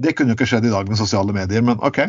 [0.00, 2.04] Det kunne jo ikke skjedd i dag med sosiale medier, men OK.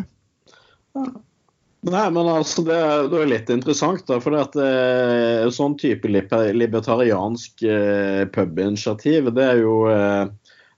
[1.82, 2.78] Nei, men altså, det,
[3.10, 4.20] det er litt interessant, da.
[4.22, 10.30] For at eh, sånn type libertariansk eh, pubinitiativ, det er jo eh,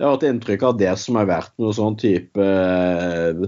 [0.04, 3.38] Jeg har hatt inntrykk av det som har vært noe sånn type eh,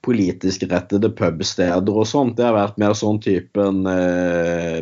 [0.00, 2.38] politisk rettede pubsteder og sånt.
[2.38, 4.78] Det har vært mer sånn typen eh,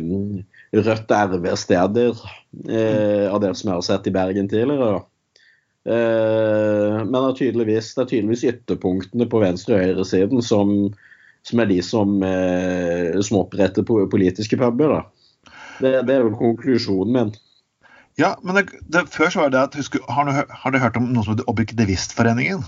[0.79, 2.21] Rødt RV-steder
[2.71, 5.01] eh, av det som jeg har sett i Bergen tidligere.
[5.91, 10.73] Eh, men det er, tydeligvis, det er tydeligvis ytterpunktene på venstre- og høyresiden som,
[11.43, 15.01] som er de som, eh, som oppretter politiske puber.
[15.83, 17.37] Det, det er vel konklusjonen min.
[18.19, 20.97] Ja, men det, det, før så var det at husker, har, du, har du hørt
[20.99, 22.65] om noe som heter Objektivistforeningen?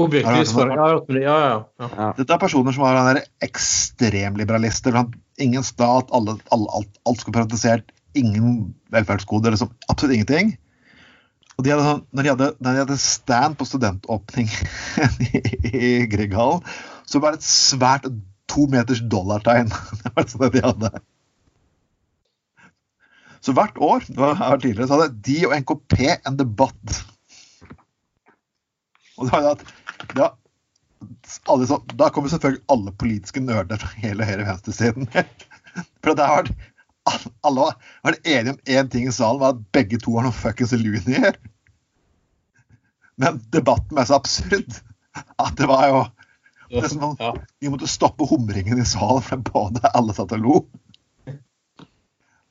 [0.00, 1.20] Objektivistforeningen.
[1.20, 2.08] Ja, ja, ja.
[2.16, 4.96] Dette er personer som var ekstremliberalister.
[5.42, 10.54] Ingen stat, alle, alle, alt, alt skulle privatisert, ingen velferdsgoder, liksom absolutt ingenting.
[11.58, 14.48] Og de hadde, sånn, når, de hadde, når de hadde stand på studentåpning
[15.28, 16.64] i, i Grieghallen,
[17.04, 18.08] så var det et svært
[18.48, 19.68] to meters dollartegn.
[20.00, 20.94] Det var sånn de hadde.
[23.40, 25.96] Så hvert år var tidligere, så hadde de og NKP
[26.28, 26.98] en debatt.
[29.20, 29.54] Og da,
[30.16, 30.36] da, var
[31.52, 35.08] alle så, da kommer selvfølgelig alle politiske nerder fra hele høyre- og venstresiden.
[36.02, 36.68] For det har vært
[37.46, 40.36] alle har vært enige om én ting i salen, var at begge to har noen
[40.36, 41.38] fuckings loonier.
[43.20, 44.80] Men debatten er så absurd
[45.16, 46.02] at det var jo
[46.70, 47.32] det som Ja.
[47.58, 50.60] Vi måtte stoppe humringen i salen, for både alle satt og lo.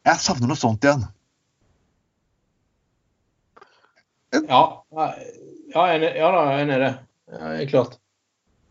[0.10, 1.06] Jeg savner noe sånt igjen.
[4.34, 4.62] Ja,
[4.94, 6.94] ja, enig, ja da, jeg er enig i det.
[7.34, 7.98] Ja, klart.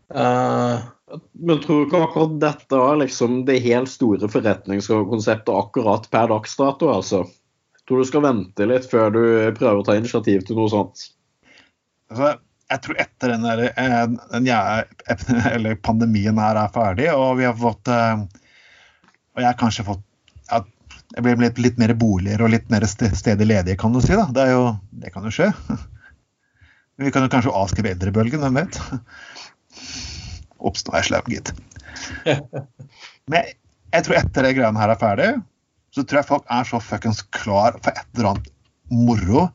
[0.09, 6.30] Uh, Men tror du ikke akkurat dette er liksom det helt store forretningskonseptet akkurat per
[6.32, 7.22] dags dato, altså?
[7.89, 9.22] Tror du skal vente litt før du
[9.57, 11.07] prøver å ta initiativ til noe sånt?
[12.11, 12.34] Altså,
[12.68, 14.03] jeg tror etter den, der, eh,
[14.34, 14.51] den
[15.55, 18.26] eller pandemien her er ferdig, og vi har fått eh,
[19.36, 20.05] Og jeg har kanskje fått
[21.14, 24.12] Det blir litt, litt mer boliger og litt mer ste- steder ledige, kan du si.
[24.12, 24.26] da.
[24.34, 24.64] Det, er jo,
[25.04, 25.48] det kan jo skje.
[26.98, 28.78] Vi kan jo kanskje avskrive eldrebølgen, hvem vet.
[30.68, 31.52] Ops, nå er jeg slem, gitt.
[33.30, 33.52] Men
[33.94, 35.28] jeg tror etter det greiene her er ferdig,
[35.94, 38.50] så tror jeg folk er så fuckings klar for et eller annet
[38.92, 39.46] moro.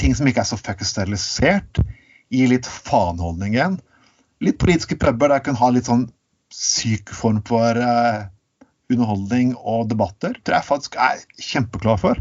[0.00, 1.80] Ting som ikke er så fuckings sterilisert.
[2.34, 3.76] Gi litt faneholdning igjen.
[4.42, 6.08] Litt politiske puber der jeg kan ha litt sånn
[6.52, 8.24] syk form for eh,
[8.92, 10.36] underholdning og debatter.
[10.44, 12.20] Tror jeg faktisk er kjempeklar for.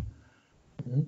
[0.86, 1.06] Mhm.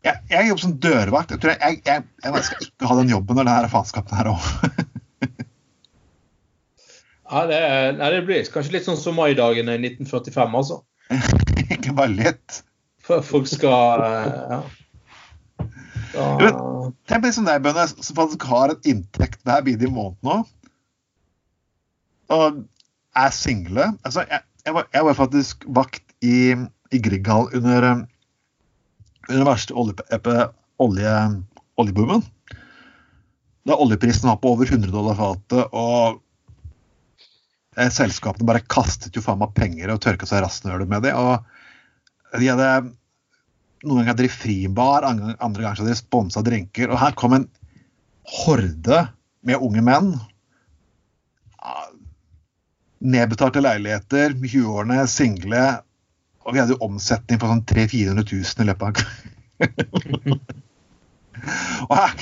[0.00, 1.32] Jeg, jeg jobber som dørvakt.
[1.34, 4.30] Jeg, tror jeg, jeg, jeg, skal ikke ha den jobben når det her faenskapet her
[4.32, 4.70] over.
[7.30, 10.80] ja, det, er- nei, det blir kanskje litt sånn som maidagene i 1945, altså.
[11.76, 12.62] ikke bare litt.
[13.04, 14.56] For folk skal eh,
[16.14, 16.26] Ja.
[16.40, 16.48] Da,
[17.06, 20.40] Tenk på de som deg, Bønne, som faktisk har en inntekt hver bidige måned nå.
[22.34, 22.64] Og
[23.20, 23.92] er single.
[24.06, 26.54] Altså, jeg, jeg, var, jeg var faktisk vakt i,
[26.92, 28.02] i Grieghall under, eh,
[29.28, 30.48] under den verste olje,
[30.82, 31.14] olje,
[31.80, 32.24] oljeboomen.
[33.68, 36.20] Da oljeprisen var på over 100 dollar fatet, og
[37.76, 41.14] eh, selskapene bare kastet jo faen meg penger og tørka seg rasshølet med det.
[41.16, 42.72] Og de hadde
[43.80, 46.90] noen ganger hadde de fribar, andre ganger hadde de sponsa drinker.
[46.92, 47.48] Og her kom en
[48.40, 49.06] horde
[49.46, 50.12] med unge menn.
[53.00, 55.80] Ja, Nedbetalte leiligheter, 20-årene, single.
[56.44, 58.92] Og vi hadde jo omsetning på sånn 300 000-400 000 i løpet av
[61.88, 62.14] og, her,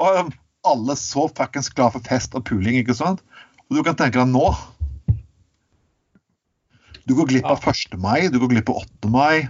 [0.00, 0.32] og
[0.68, 3.22] alle så fuckings glad for fest og puling, ikke sant?
[3.68, 4.48] Og du kan tenke deg nå
[7.08, 7.98] Du går glipp av 1.
[8.00, 9.12] mai, du går glipp av 8.
[9.12, 9.48] mai.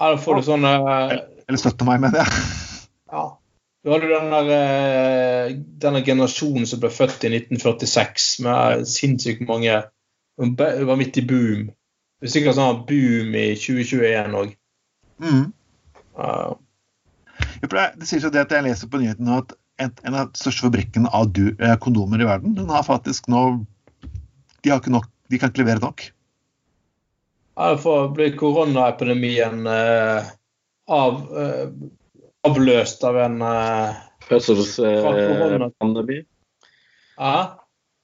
[0.00, 1.84] her får du sånn Eller 17.
[1.88, 2.30] mai, mener jeg.
[3.12, 3.24] Ja.
[3.80, 9.82] Du hadde den der, eh, denne generasjonen som ble født i 1946 med sinnssykt mange
[10.40, 11.66] Det var midt i boom.
[12.20, 14.54] Det er sikkert sånn boom i 2021 òg.
[15.20, 15.50] Mm.
[16.16, 16.54] Uh.
[17.60, 17.68] det,
[18.00, 21.12] det sier seg det at jeg leser på nyhetene at en, av de største fabrikkene
[21.16, 23.64] av du, eh, kondomer i verden, den har faktisk nå
[24.60, 26.02] De har ikke nok, de kan ikke levere nok.
[27.56, 30.28] Ja, for blir bli koronaepidemien eh,
[30.88, 31.70] av, eh,
[32.48, 33.96] avløst av en uh,
[34.28, 36.20] Fødselspandemi?
[37.18, 37.34] ja,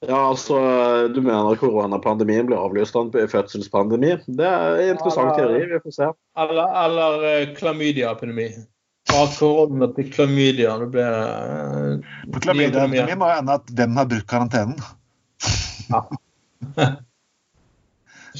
[0.05, 0.57] Ja, altså,
[1.09, 4.11] du mener koronapandemien blir avløst av en fødselspandemi?
[4.27, 5.71] Det er en interessant eller, teori.
[5.71, 6.09] Vi får se.
[6.43, 8.51] Eller, eller eh, klamydiaepidemi.
[9.09, 10.75] Fra korona til klamydia.
[10.83, 14.77] Det blir uh, På Klamydia-epidemien var jo enda at hvem har brukt karantenen?
[15.89, 16.05] Ja.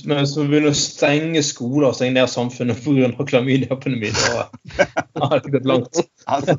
[0.06, 3.26] Men så begynner å stenge skoler og stenge ned samfunnet pga.
[3.32, 4.46] klamydiaepidemi, da
[5.32, 6.02] har det gått langt.
[6.28, 6.56] Altså,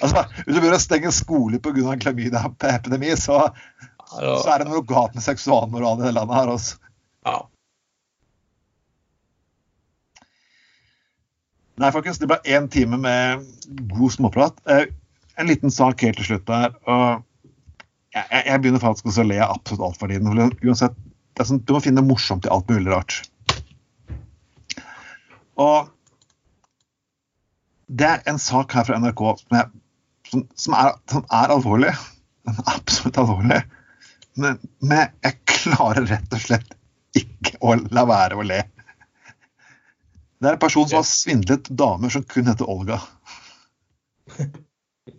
[0.00, 1.96] altså, hvis du begynner å stenge skoler pga.
[2.04, 3.40] klamydiaepidemi, så,
[4.20, 6.76] Ja, så er det noe galt med seksualmoralen i det landet her også.
[7.26, 7.40] ja.
[11.76, 13.42] Nei, folkens, det ble én time med
[13.92, 14.62] god småprat.
[14.70, 14.86] Eh,
[15.36, 16.70] En liten sak helt til slutt der.
[16.88, 17.24] og
[18.14, 20.30] jeg, jeg begynner faktisk å le av absolutt alt for tiden.
[20.64, 20.94] Uansett,
[21.44, 23.18] sånn, Du må finne det morsomt i alt mulig rart.
[25.60, 25.90] Og
[27.86, 29.68] det er en sak her fra NRK som, jeg,
[30.30, 31.92] som, som, er, som er alvorlig.
[32.46, 33.60] Den er absolutt alvorlig.
[34.36, 36.74] Men, men jeg klarer rett og slett
[37.16, 38.62] ikke å la være å le.
[40.36, 43.00] Det er en person som har svindlet damer som kun heter Olga.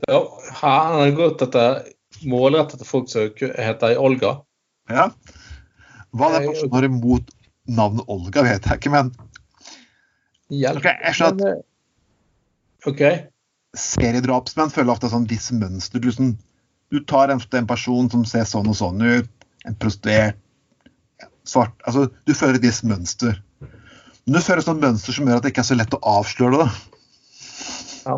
[0.06, 0.20] Ja,
[0.62, 1.88] han har gått etter
[2.28, 4.36] målrettet folk som heter Olga.
[4.92, 5.10] Ja.
[6.18, 7.34] Hva er personen har imot
[7.68, 9.12] navnet Olga, vet jeg ikke, men
[10.54, 10.80] Hjelp.
[10.80, 13.16] Ok, jeg skjønner at okay.
[13.18, 13.32] OK.
[13.76, 16.00] seriedrapsmenn føler ofte sånn viss mønster.
[16.00, 16.36] Du, liksom,
[16.94, 20.40] du tar en, en person som ser sånn og sånn ut, en prostituert,
[21.48, 23.42] svart altså Du føler et visst mønster.
[23.60, 26.02] Men du føler et sånt mønster som gjør at det ikke er så lett å
[26.16, 26.72] avsløre det.
[28.08, 28.18] Ja.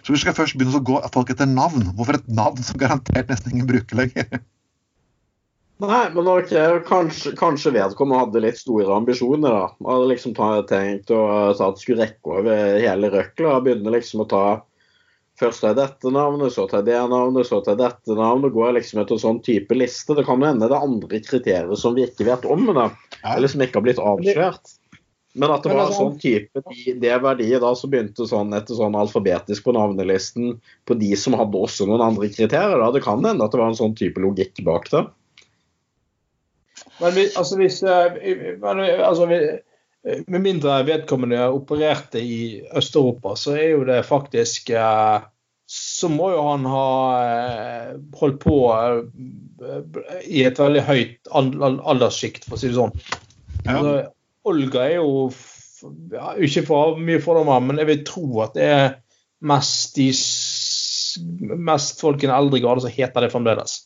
[0.00, 1.84] Så vi skal først begynne å gå folk etter navn.
[1.94, 4.42] Hvorfor et navn som garantert nesten ingen bruker lenger?
[5.80, 6.50] Nei, men ok,
[6.84, 9.54] kanskje, kanskje vedkommende hadde litt store ambisjoner.
[9.54, 9.68] da.
[9.86, 10.34] Hadde liksom
[10.68, 11.20] tenkt å
[11.50, 13.54] at skulle rekke over hele røkla.
[13.56, 14.44] og Begynne liksom å ta
[15.40, 18.52] Først tar jeg dette navnet, så tar jeg det navnet, så tar jeg dette navnet.
[18.52, 20.12] Går liksom etter sånn type liste.
[20.12, 22.90] Det kan jo hende det er andre kriterier som vi ikke vet om, da.
[23.24, 24.74] Eller som ikke har blitt avslørt.
[25.40, 26.60] Men at det var en sånn type
[27.00, 30.56] det verdiet da som begynte sånn etter sånn alfabetisk på navnelisten
[30.90, 32.76] på de som hadde også noen andre kriterier.
[32.76, 35.06] da, Det kan hende at det var en sånn type logikk bak det.
[37.00, 38.16] Men vi, altså hvis eh,
[38.60, 39.38] men, eh, altså, vi,
[40.06, 44.70] eh, Med mindre vedkommende opererte i Øst-Europa, så er jo det faktisk
[45.70, 46.86] Så må jo han ha
[48.18, 48.54] holdt på
[50.26, 52.96] i et veldig høyt al- al- alderssjikt, for å si det sånn.
[53.66, 53.76] Ja.
[53.76, 53.92] Altså,
[54.50, 55.28] Olga er jo
[56.10, 58.88] ja, Ikke for mye fordommer, men jeg vil tro at det er
[59.46, 60.10] mest de
[61.56, 63.80] mest folk i en eldre grad som heter det fremdeles.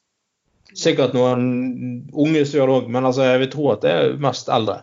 [0.74, 1.44] Sikkert noen
[2.10, 4.80] unge som gjør det òg, men altså, jeg vil tro at det er mest eldre.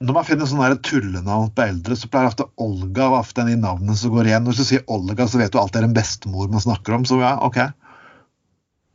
[0.00, 3.60] Når man finner sånne tullenavn på eldre, så pleier ofte Olga å være de i
[3.60, 4.46] navnene som går igjen.
[4.48, 7.04] Hvis du sier Olga, så vet du alltid det er en bestemor man snakker om.
[7.04, 7.58] Så ja, OK.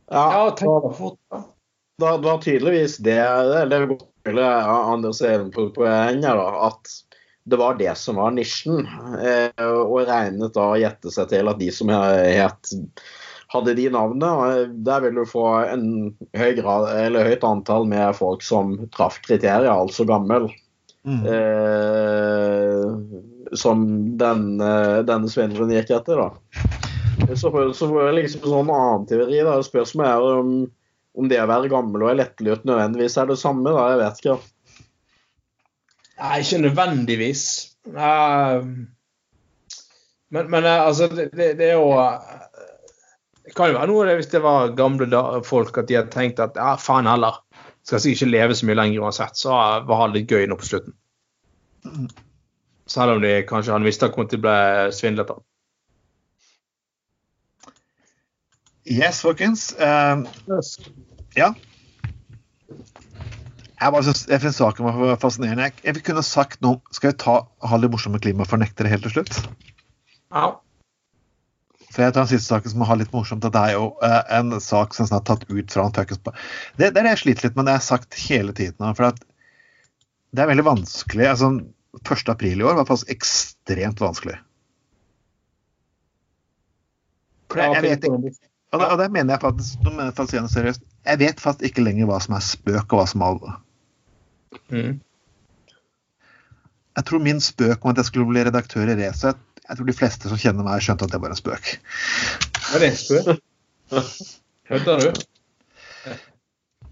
[0.10, 1.42] Ja, da,
[2.02, 6.90] da, da tydeligvis det, det, det er godt Anders er inne på poenget, da, at
[7.46, 8.88] det var det som var nisjen.
[9.22, 12.74] Eh, og regnet da å gjette seg til at de som het
[13.56, 15.88] hadde de navnene, der vil du få en
[16.38, 20.50] høy grad, eller høyt antall med folk som traff kriterier, altså gammel.
[21.06, 21.22] Mm.
[21.30, 22.86] eh,
[23.54, 26.18] som den, eh, denne svindleren gikk etter.
[26.18, 26.30] da.
[27.36, 29.44] Så så får jeg liksom sånn annen teori.
[29.46, 29.60] da.
[29.64, 30.50] Spørsmålet er om,
[31.16, 33.70] om det å være gammel og lettlurt nødvendigvis er det samme.
[33.70, 34.38] da, Jeg vet ikke.
[36.16, 37.46] Nei, ikke nødvendigvis.
[37.86, 38.64] Uh,
[40.34, 41.92] men, men eh, altså, det, det, det er jo
[43.56, 45.08] kan jo være noe det hvis det var gamle
[45.48, 47.42] folk at de hadde tenkt at ja, faen heller.
[47.86, 50.68] Skal sikkert ikke leve så mye lenger uansett, så var det litt gøy nå på
[50.68, 50.96] slutten.
[52.90, 55.44] Selv om de kanskje hadde visst at kom til å bli svindlet av.
[58.86, 59.72] Yes, folkens.
[59.82, 60.26] Eh,
[61.38, 61.54] ja.
[63.76, 65.70] Jeg, bare synes, jeg finner saken var fascinerende.
[65.70, 69.42] Jeg, jeg kunne sagt noe Skal vi ta ha litt morsomme klimafornektere helt til slutt?
[70.34, 70.54] Ja.
[71.96, 73.46] For jeg tar den siste saken som har litt morsomt.
[73.48, 76.34] at Det er jo uh, en sak som er tatt ut fra en fuckings Det,
[76.82, 78.90] det er det jeg sliter litt med, det har jeg sagt hele tiden.
[78.98, 79.16] For
[80.36, 81.30] det er veldig vanskelig.
[81.32, 81.54] altså
[82.04, 82.28] 1.
[82.34, 84.36] april i år var faktisk ekstremt vanskelig.
[87.54, 90.18] For jeg, jeg vet ikke Og det, og det mener jeg faktisk, nå mener jeg
[90.18, 90.86] faktisk igjen seriøst.
[91.06, 93.58] Jeg vet faktisk ikke lenger hva som er spøk, og hva som er alvor.
[94.74, 94.98] Mm.
[96.96, 99.98] Jeg tror min spøk om at jeg skulle bli redaktør i Resett Jeg tror de
[99.98, 101.72] fleste som kjenner meg, skjønte at det var en spøk.
[102.68, 103.40] Hva er det, spør?
[104.70, 105.08] Hørte du?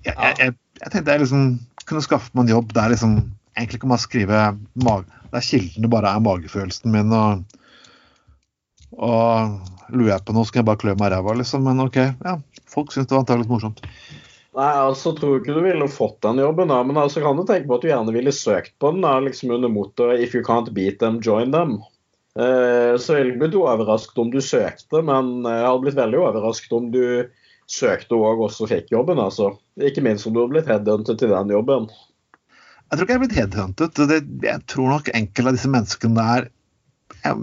[0.03, 1.45] Jeg, jeg, jeg, jeg tenkte jeg liksom
[1.87, 3.17] kunne skaffe meg en jobb der liksom
[3.57, 4.39] egentlig kan man skrive
[4.73, 7.45] mag der kildene bare er magefølelsen min, og,
[8.93, 11.65] og lurer jeg på noe, så kan jeg bare klø meg i ræva, liksom.
[11.65, 12.35] Men OK, ja.
[12.69, 13.81] Folk syns det var antakelig morsomt.
[14.53, 17.65] Nei, altså tror ikke du ville fått den jobben, da, men altså kan du tenke
[17.69, 20.69] på at du gjerne ville søkt på den da, liksom under mottoet 'If you can't
[20.77, 21.79] beat them, join them'.
[22.39, 26.73] Eh, så jeg ville blitt overrasket om du søkte, men jeg hadde blitt veldig overrasket
[26.73, 27.03] om du
[27.69, 29.21] søkte og også fikk jobben.
[29.21, 29.53] altså.
[29.81, 31.87] Ikke minst om du har blitt headhuntet til den jobben.
[32.89, 34.01] Jeg tror ikke jeg er blitt headhuntet.
[34.09, 36.49] Det, jeg tror nok enkelte av disse menneskene der
[37.23, 37.33] jeg,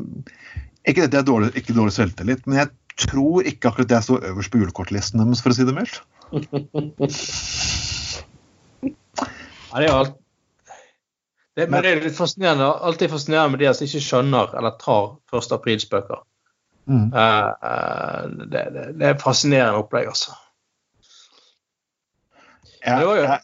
[0.91, 2.69] Ikke dette er dårlig, ikke dårlig selvtillit, men jeg
[3.01, 6.01] tror ikke akkurat jeg står øverst på julekortlisten deres, for å si det mildt.
[9.71, 10.17] Ja, det er alt.
[11.59, 15.09] Det, men det er litt fascinerende, alltid fascinerende med de som ikke skjønner eller tar
[15.35, 15.49] 1.
[15.57, 16.21] aprilspøker.
[16.91, 17.09] Mm.
[17.13, 20.37] Uh, uh, det, det, det, er fascinerende opplegg, altså.
[22.81, 23.41] Jeg, jo- jeg,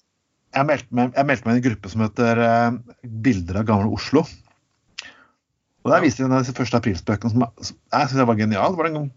[0.56, 2.78] jeg, meldte meg, jeg meldte meg i en gruppe som heter uh,
[3.26, 4.24] Bilder av gamle Oslo.
[5.86, 8.72] Og Der viste de en disse første aprilspøkene som jeg- jeg synes var genial.
[8.74, 9.10] Det var en gang,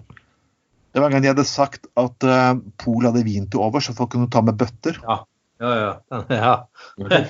[0.94, 3.96] det var en gang de hadde sagt at uh, Polet hadde vin til overs, så
[3.98, 5.00] folk kunne ta med bøtter.
[5.06, 5.22] Ja,
[5.62, 5.72] ja.
[6.12, 6.22] ja.
[6.42, 7.24] ja.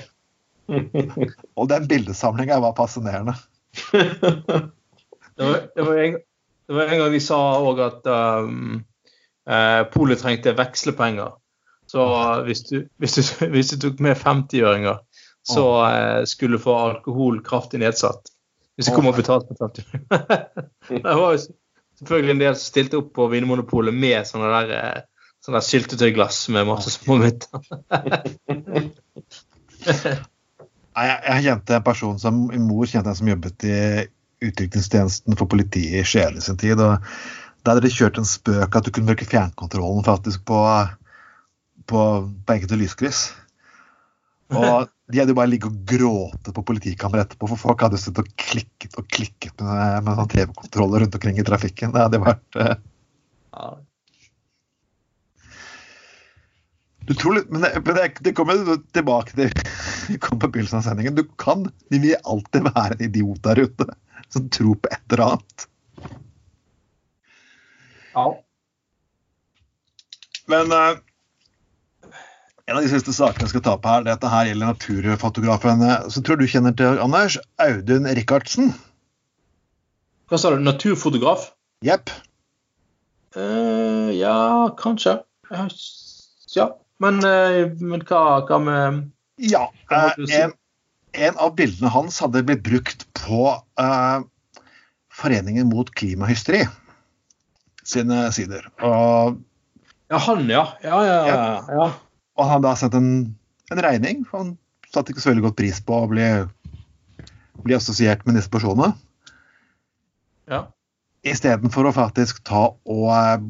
[1.56, 3.34] Og den bildesamlinga var fascinerende.
[3.92, 6.18] Det, var, det, var en,
[6.66, 8.84] det var en gang vi sa òg at um,
[9.48, 11.30] eh, polet trengte vekslepenger.
[11.90, 12.02] Så
[12.46, 13.22] hvis du, hvis du,
[13.54, 14.96] hvis du tok med 50-øringer,
[15.48, 18.22] så eh, skulle du få alkohol kraftig nedsatt.
[18.76, 19.82] Hvis du kom og betalte med 50
[21.02, 25.00] Det var jo selvfølgelig en del som stilte opp på Vinmonopolet med sånne der, eh,
[25.44, 27.60] sånne der syltetøyglass med masse små mynter.
[30.98, 33.76] Jeg, jeg kjente en person som mor kjente en som jobbet i
[34.48, 36.80] utrykningstjenesten for politiet i Skien i sin tid.
[36.80, 37.04] og
[37.62, 40.58] Der hadde de kjørt en spøk at du kunne bruke fjernkontrollen faktisk på,
[41.86, 42.00] på,
[42.46, 43.28] på enkelte lyskryss.
[44.50, 48.24] Og de hadde jo bare ligget og gråtet på politikammeret etterpå, for folk hadde sittet
[48.24, 51.94] og klikket og klikket med, med TV-kontroller rundt omkring i trafikken.
[51.94, 52.74] Det hadde vært uh...
[53.50, 53.70] Ja.
[57.08, 59.50] Litt, men det, men det, det kommer tilbake til
[60.24, 61.16] kom på begynnelsen av sendingen.
[61.16, 63.88] Du kan Det vil alltid være en idiot der ute
[64.30, 65.66] som tror på et eller annet.
[68.14, 68.26] ja.
[70.50, 70.98] Men uh,
[72.70, 74.72] en av de siste sakene jeg skal ta opp her, det at det her gjelder
[74.72, 77.38] naturfotografen eh, som tror du kjenner til, Anders.
[77.62, 78.70] Audun Rikardsen.
[80.30, 80.60] Hva sa du?
[80.62, 81.48] Naturfotograf?
[81.86, 82.12] Jepp.
[83.34, 85.18] Uh, ja, kanskje.
[85.50, 85.66] Eh,
[86.50, 86.64] Ja,
[87.00, 89.00] men, eh, men hva, hva med
[89.40, 89.66] Ja.
[89.88, 90.54] Hva eh, en,
[91.16, 94.20] en av bildene hans hadde blitt brukt på uh,
[95.20, 96.62] Foreningen mot klimahysteri
[97.84, 98.68] sine sider.
[98.84, 99.40] Og
[100.10, 100.64] Ja, han, ja.
[100.84, 101.44] Ja, ja, ja.
[101.70, 101.86] ja.
[102.38, 103.10] Og han da sendt en,
[103.70, 104.24] en regning.
[104.28, 104.52] for Han
[104.90, 106.26] satte ikke så veldig godt pris på å bli,
[107.64, 108.92] bli assosiert med disse personene.
[110.50, 110.66] ja.
[111.20, 113.42] Istedenfor å faktisk ta og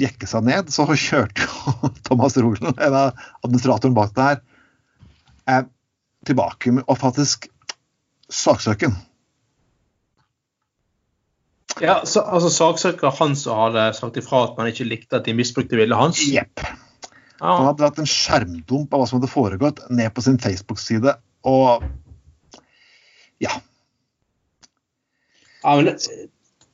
[0.00, 4.40] jekke seg ned, så kjørte jo Thomas Roglen, en av administratoren bak det her,
[5.50, 5.66] eh,
[6.26, 7.48] tilbake med å faktisk
[8.32, 8.96] saksøke den.
[11.84, 15.36] ja så, altså Saksøker han som hadde sagt ifra at man ikke likte at de
[15.36, 16.24] misbrukte bildet hans?
[16.26, 16.64] Jepp.
[17.40, 21.12] Han hadde hatt en skjermdump av hva som hadde foregått, ned på sin Facebook-side.
[21.46, 21.84] Og
[23.44, 23.52] ja.
[25.62, 25.98] ja, men det,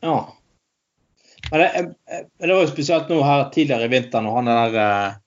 [0.06, 0.16] ja.
[1.52, 1.94] Men det,
[2.40, 5.18] det var jo spesielt nå her tidligere i vinter, når han der eh,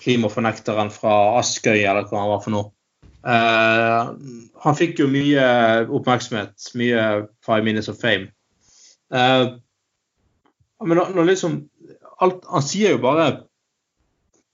[0.00, 2.70] klimafornekteren fra Askøy, eller hva han var for noe
[3.28, 4.08] eh,
[4.64, 5.44] Han fikk jo mye
[5.84, 7.02] oppmerksomhet, mye
[7.44, 8.30] Five Minutes of Fame.
[9.12, 9.44] Eh,
[10.86, 11.60] men når, når liksom
[12.24, 13.28] alt, Han sier jo bare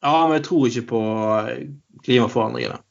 [0.02, 1.00] Ja, men jeg tror ikke på
[2.02, 2.82] klimaforandringene.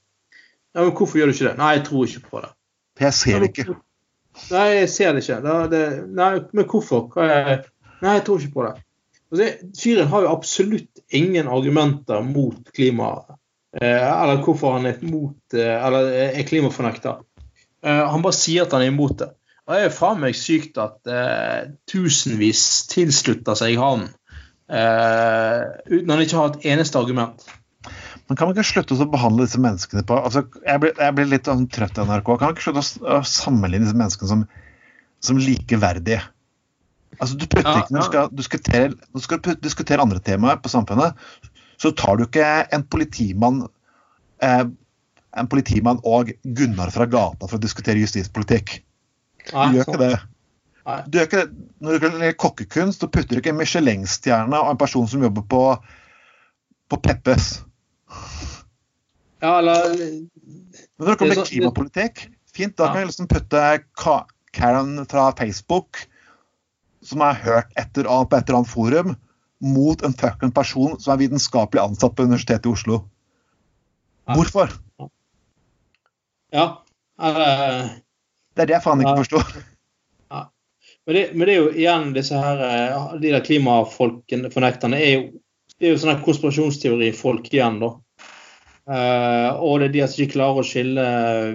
[0.71, 1.57] Ja, men Hvorfor gjør du ikke det?
[1.59, 2.53] Nei, jeg tror ikke på det.
[2.95, 3.75] For jeg ser det ikke.
[4.55, 5.39] Nei, jeg ser det ikke.
[5.43, 5.83] Det, det,
[6.15, 7.09] nei, men hvorfor?
[7.11, 7.65] Hva er,
[8.01, 8.73] nei, jeg tror ikke på det.
[9.31, 9.49] Altså,
[9.79, 13.13] fyren har jo absolutt ingen argumenter mot klima.
[13.79, 17.21] Eh, eller hvorfor han er mot eh, Eller er klimafornekter.
[17.85, 19.29] Eh, han bare sier at han er imot det.
[19.67, 24.09] Og det er faen meg sykt at eh, tusenvis tilslutter seg han
[24.71, 27.45] eh, uten han ikke har et eneste argument.
[28.27, 31.31] Men kan man ikke slutte å behandle disse menneskene på altså, jeg, blir, jeg blir
[31.31, 32.29] litt sånn trøtt av NRK.
[32.33, 34.45] Kan man ikke slutte å, å sammenligne disse menneskene som,
[35.23, 36.21] som likeverdige?
[37.19, 40.71] Altså, du ja, Ja, når du skal, diskutere, når du skal diskutere andre temaer på
[40.71, 41.17] samfunnet,
[41.81, 43.65] så tar du ikke en politimann
[44.43, 44.65] eh,
[45.37, 48.81] en politimann og Gunnar fra gata for å diskutere justispolitikk.
[49.47, 50.13] Du gjør ikke det.
[50.87, 50.97] Nei.
[51.07, 51.67] Du gjør ikke det.
[51.81, 55.45] Når du gjelder kokkekunst, så putter du ikke en Michelin-stjerne og en person som jobber
[55.49, 55.63] på,
[56.91, 57.53] på Peppes.
[59.41, 63.63] Ja, eller Men når det kommer er til klimapolitikk, fint, da kan jeg liksom putte
[64.53, 66.03] Karen fra Facebook,
[67.05, 69.15] som er hørt etter, på et eller annet forum,
[69.61, 73.01] mot en fucking person som er vitenskapelig ansatt på Universitetet i Oslo.
[74.31, 74.73] Hvorfor?
[76.53, 76.65] Ja.
[77.21, 77.89] Uh,
[78.55, 79.51] Det er det jeg faen ikke uh, forstår.
[81.07, 84.51] Men det, men det er jo igjen disse her eh, De der klimafolkene,
[84.99, 85.23] er jo
[85.81, 87.87] det er jo sånne konspirasjonsteorifolk igjen, da.
[88.85, 91.05] Uh, og det er de som ikke klarer å skille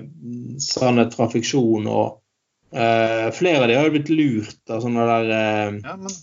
[0.02, 1.86] mm, sannhet fra fiksjon.
[1.86, 2.16] og
[2.74, 6.16] uh, Flere av de har jo blitt lurt av sånne der uh, Ja, men,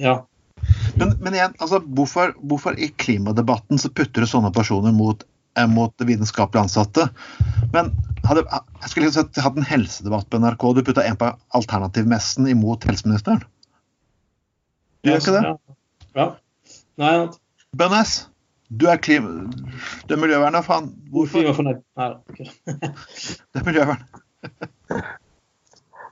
[0.00, 0.14] Ja.
[1.00, 5.24] men, men igjen, altså, hvorfor, hvorfor i klimadebatten så putter du sånne personer mot,
[5.58, 7.08] eh, mot vitenskapelig ansatte?
[7.74, 7.92] Men
[8.28, 10.66] hadde, jeg skulle liksom sett, hatt en helsedebatt på NRK.
[10.76, 13.42] Du putta en på alternativmessen imot helseministeren.
[15.00, 15.44] Du gjør ikke det?
[15.46, 15.54] Ja.
[16.20, 16.26] ja.
[17.00, 17.14] Nei,
[17.78, 18.16] Bønnes,
[18.68, 19.46] du er klima...
[20.06, 20.90] Du er miljøverner, faen.
[21.14, 21.62] Hvorfor?
[21.64, 22.40] Nei, ok.
[23.54, 24.04] Du er miljøvern.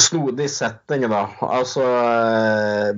[0.00, 1.22] Snodig setting, da.
[1.46, 2.90] Altså eh,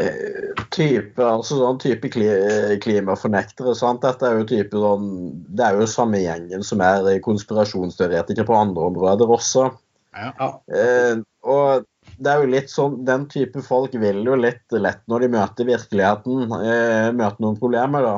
[0.00, 3.74] eh, type, altså sånn type klimafornektere.
[3.78, 4.04] sant?
[4.04, 5.08] Dette er jo type sånn
[5.48, 9.70] Det er jo samme gjengen som er konspirasjonsteoretikere på andre områder også.
[10.14, 10.50] Ja.
[10.70, 11.88] Eh, og
[12.20, 15.68] det er jo litt sånn, Den type folk vil jo litt lett når de møter
[15.68, 18.08] virkeligheten, eh, møter noen problemer.
[18.08, 18.16] da.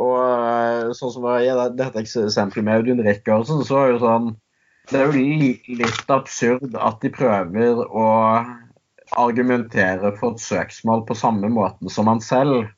[0.00, 0.39] Og
[0.96, 4.36] sånn som det- dette eksempelet med Audun Rikardsen, så er jo sånn
[4.90, 8.06] Det er jo litt absurd at de prøver å
[9.16, 12.68] argumentere for et søksmål på samme måten som han selv.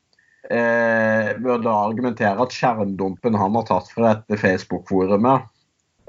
[0.50, 5.46] Eh, da argumentere at skjermdumpen han har tatt fra dette Facebook-forumet,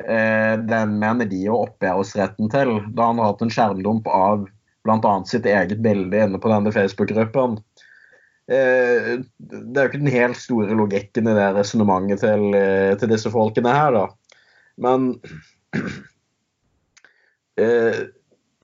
[0.04, 4.48] eh, den mener de å oppgjøresretten til, da han har hatt en skjermdump av
[4.84, 5.14] bl.a.
[5.30, 7.60] sitt eget bilde inne på denne Facebook-gruppen.
[8.52, 13.14] Eh, det er jo ikke den helt store logikken i det resonnementet til, eh, til
[13.14, 14.08] disse folkene her, da.
[14.84, 15.14] Men
[17.62, 18.04] eh,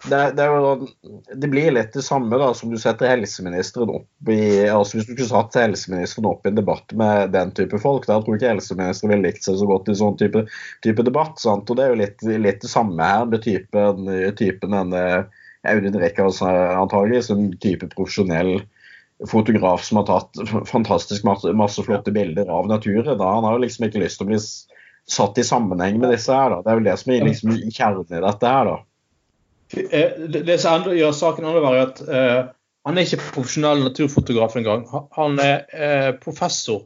[0.09, 3.91] det, det, er jo, sånn- det blir litt det samme da, som du setter helseministeren
[3.97, 4.39] opp i
[4.71, 8.19] altså Hvis du skulle satt helseministeren opp i en debatt med den type folk, da
[8.19, 10.45] tror jeg ikke helseministeren ville likt seg så godt i sånn type,
[10.87, 11.39] type debatt.
[11.39, 11.67] sant?
[11.71, 15.05] Og Det er jo litt, litt det samme her med typen, typen denne
[15.67, 16.47] Audun Rikardsen
[16.79, 18.61] antagelig, en type profesjonell
[19.27, 20.39] fotograf som har tatt
[20.69, 23.17] fantastisk masse, masse flotte bilder av naturen.
[23.19, 23.33] Da.
[23.35, 24.39] Han har jo liksom ikke lyst til å bli
[25.09, 26.53] satt i sammenheng med disse her.
[26.53, 26.61] da.
[26.63, 28.69] Det er vel det som er liksom kjernen i dette her.
[28.69, 28.77] da.
[29.91, 30.13] Eh,
[30.45, 32.53] Det, som gjør saken verre, er at eh,
[32.87, 34.85] han er ikke profesjonell naturfotograf engang.
[35.17, 36.85] Han- er eh, professor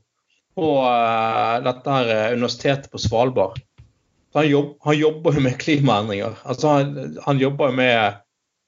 [0.58, 3.62] på eh, dette her eh, universitetet på Svalbard.
[4.34, 6.34] Han, jobb, han jobber jo med klimaendringer.
[6.50, 8.16] Altså han, han jobber jo med,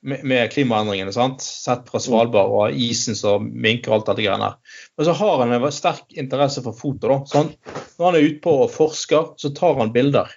[0.06, 1.44] med, klimaendringene, sant?
[1.44, 4.82] sett fra Svalbard og isen som minker og alt dette greiene her.
[4.96, 7.10] Men så har han en sterk interesse for foto.
[7.10, 7.20] da.
[7.26, 7.54] Så han,
[7.98, 10.32] når han er ute på og forsker, så tar han bilder.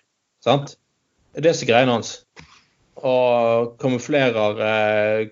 [0.44, 0.76] sant?
[1.32, 2.14] Det er det som er greiene hans
[3.06, 5.28] og kamuflerer eh,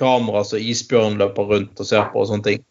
[0.00, 2.64] kamera så isbjørn løper rundt og ser på og sånne ting.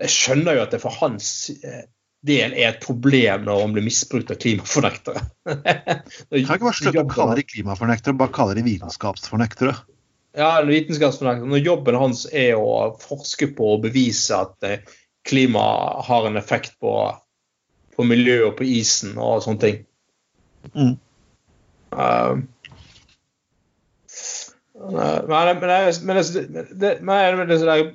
[0.00, 1.30] Jeg skjønner jo at det for hans
[1.64, 1.86] eh,
[2.26, 5.22] del er et problem når han blir misbrukt av klimafornektere.
[5.48, 9.76] Kan ikke bare slutte å kalle de klimafornektere, bare kalle de vitenskapsfornektere.
[10.38, 11.48] Ja, vitenskapsfornektere.
[11.50, 14.84] Når jobben hans er å forske på og bevise at eh,
[15.26, 15.64] klima
[16.06, 16.94] har en effekt på,
[17.96, 19.82] på miljøet og på isen og sånne ting.
[20.74, 20.94] Mm.
[21.90, 22.46] Men,
[24.94, 25.58] men,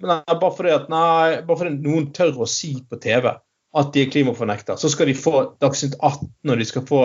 [0.02, 3.32] men, bare fordi at nei, bare fordi noen tør å si på TV
[3.76, 7.02] at de er klimafornekter, så skal de få Dagsnytt 18, og de skal få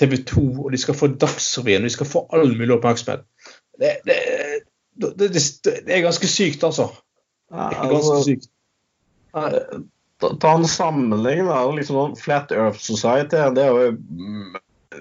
[0.00, 3.26] TV 2, og de skal få Dagsrevyen, og de skal få all mulig oppmerksomhet.
[3.80, 4.16] Det, det,
[4.94, 5.30] det, det,
[5.86, 6.90] det er ganske sykt, altså.
[7.50, 8.50] Det er ganske Altså, sykt.
[10.20, 11.46] Ta, en sammenligning.
[11.48, 14.58] da, liksom Flat Earth Society det er jo, mm,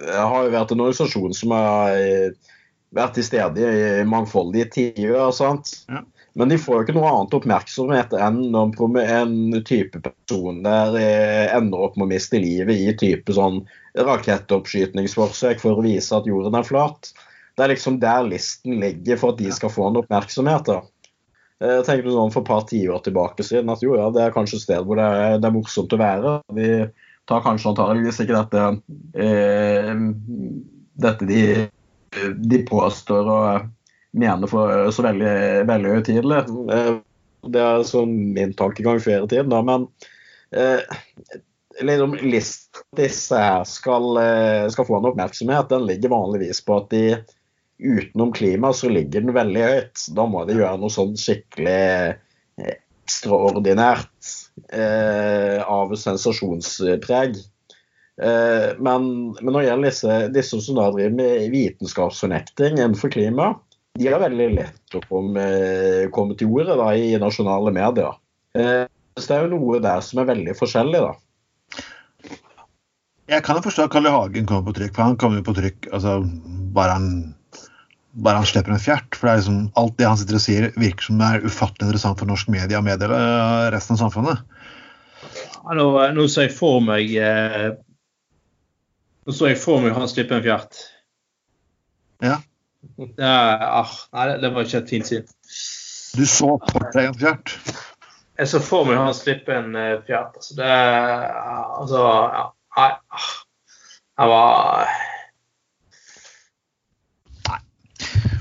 [0.08, 2.54] har jo vært en organisasjon som har eh,
[2.96, 5.32] vært til stede i mangfoldige tider.
[5.36, 5.74] sant?
[5.90, 6.06] Ja.
[6.40, 9.34] Men de får jo ikke noe annet oppmerksomhet enn når en
[9.68, 13.64] type person der eh, ender opp med å miste livet i type sånn
[13.98, 17.12] rakettoppskytningsforsøk for å vise at jorden er flat.
[17.60, 20.70] Det er liksom der listen ligger for at de skal få en oppmerksomhet.
[20.70, 20.80] da.
[21.60, 24.62] Jeg tenkte sånn For et par tiår tilbake siden at jo, ja, det er kanskje
[24.62, 26.36] et sted hvor det er, det er morsomt å være.
[26.56, 26.70] Vi
[27.28, 28.64] tar kanskje antageligvis ikke dette
[29.20, 29.92] eh,
[31.00, 31.44] dette de,
[32.36, 33.68] de påstår og
[34.20, 35.36] mener for så veldig,
[35.70, 36.40] veldig høytidelig.
[36.74, 36.96] Eh,
[37.50, 39.62] det er sånn min tankegang før i tiden, da.
[39.64, 39.86] Men
[40.56, 40.82] eh,
[41.86, 46.90] liksom listen disse her skal, eh, skal få en oppmerksomhet, den ligger vanligvis på at
[46.96, 47.04] de
[47.80, 50.04] utenom klima så ligger den veldig høyt.
[50.16, 51.78] Da må de gjøre noe sånn skikkelig
[52.60, 52.76] eh,
[53.10, 54.34] ekstraordinært
[54.74, 57.40] eh, av sensasjonspreg.
[58.20, 63.54] Eh, men, men når det gjelder disse, disse som da driver med vitenskapsfornekting innenfor klima,
[64.00, 65.46] de har veldig lett å komme,
[66.16, 68.20] komme til ordet da, i nasjonale medier.
[68.60, 68.86] Eh,
[69.18, 71.16] så det er jo noe der som er veldig forskjellig, da.
[73.30, 75.54] Jeg kan jo forstå at Kalle Hagen kommer på trykk, for han kommer jo på
[75.60, 76.16] trykk altså,
[76.74, 77.10] bare han
[78.12, 79.16] bare han slipper en fjert.
[79.16, 81.88] For det er liksom, alt det han sitter og sier, virker som det er ufattelig
[81.88, 83.20] interessant for norsk media og meddele
[83.74, 84.44] resten av samfunnet.
[85.60, 87.74] Ja, nå, nå så jeg for meg eh,
[89.28, 90.80] Nå så jeg for meg han slipper en fjert.
[92.24, 92.40] Ja.
[93.20, 93.36] ja
[93.84, 95.28] ah, nei, det, det var ikke et fint syn.
[96.18, 97.54] Du så for deg en fjert.
[98.40, 100.40] Jeg så for meg han slipper en eh, fjert.
[100.40, 102.48] Altså, det Altså, ja.
[102.80, 102.90] Nei.
[103.12, 103.30] ah.
[104.20, 104.90] Jeg var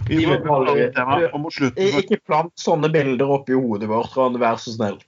[0.09, 4.39] Vi og mot slutten I- Ikke plant sånne bilder oppi hodet vårt, Ron.
[4.40, 4.98] Vær så snill.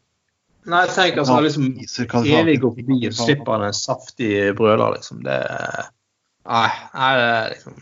[0.69, 1.71] Nei, tenk altså han liksom
[2.29, 5.23] evig går forbi og slipper han en saftig brøler, liksom.
[5.25, 5.39] Det
[6.51, 7.79] Nei, er det liksom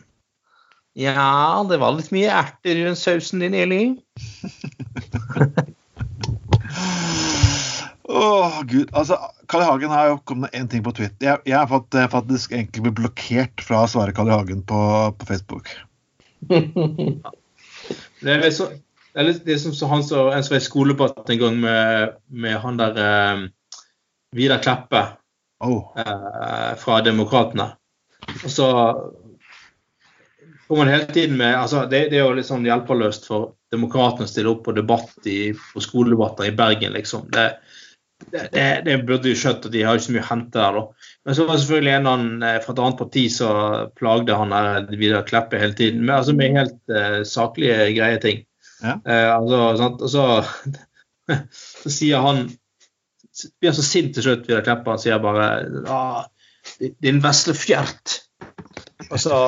[0.98, 3.82] Ja, det var litt mye erter i den sausen din, Eli.
[8.08, 8.88] Åh, gud.
[8.96, 9.66] Altså, Karl I.
[9.68, 11.26] Hagen har jo kommet med én ting på Twitter.
[11.26, 14.36] Jeg, jeg har fått, eh, faktisk egentlig blitt blokkert fra å svare Karl I.
[14.38, 14.78] Hagen på,
[15.18, 15.68] på Facebook.
[18.18, 18.70] Det er litt så
[19.14, 22.12] det er det som så han som en som var i skoledebatt en gang med,
[22.28, 23.40] med han der eh,
[24.36, 25.00] Vidar Kleppe
[25.60, 25.92] Oh.
[25.98, 27.72] eh, fra Demokratene.
[28.44, 28.68] Og så
[30.68, 34.28] kommer han hele tiden med altså det, det er jo litt sånn hjelpeløst for Demokratene
[34.28, 37.26] å stille opp på debatt i, på skoledebatter i Bergen, liksom.
[37.34, 37.48] Det,
[38.26, 40.78] det, det, det burde jo skjønt at de har ikke så mye å hente der,
[40.78, 41.10] da.
[41.26, 44.54] Men så var det selvfølgelig en annen eh, fra et annet parti som plagde han
[44.54, 48.42] der Vidar Kleppe hele tiden, Men altså med helt uh, saklige, greie ting.
[48.82, 48.96] Ja.
[49.06, 50.02] Uh, altså, sant?
[50.02, 50.26] Og så,
[51.84, 52.48] så sier han
[53.62, 54.96] blir så sint til slutt, Vidar Kleppe.
[54.96, 55.48] Han sier bare
[55.86, 56.26] ah,
[56.78, 58.18] 'Din vesle fjert'.
[59.08, 59.38] Og så,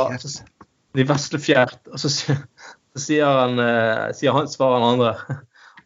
[0.96, 1.80] Din vesle fjert.
[1.90, 5.40] Og så, så sier han, uh, sier han, svarer han andre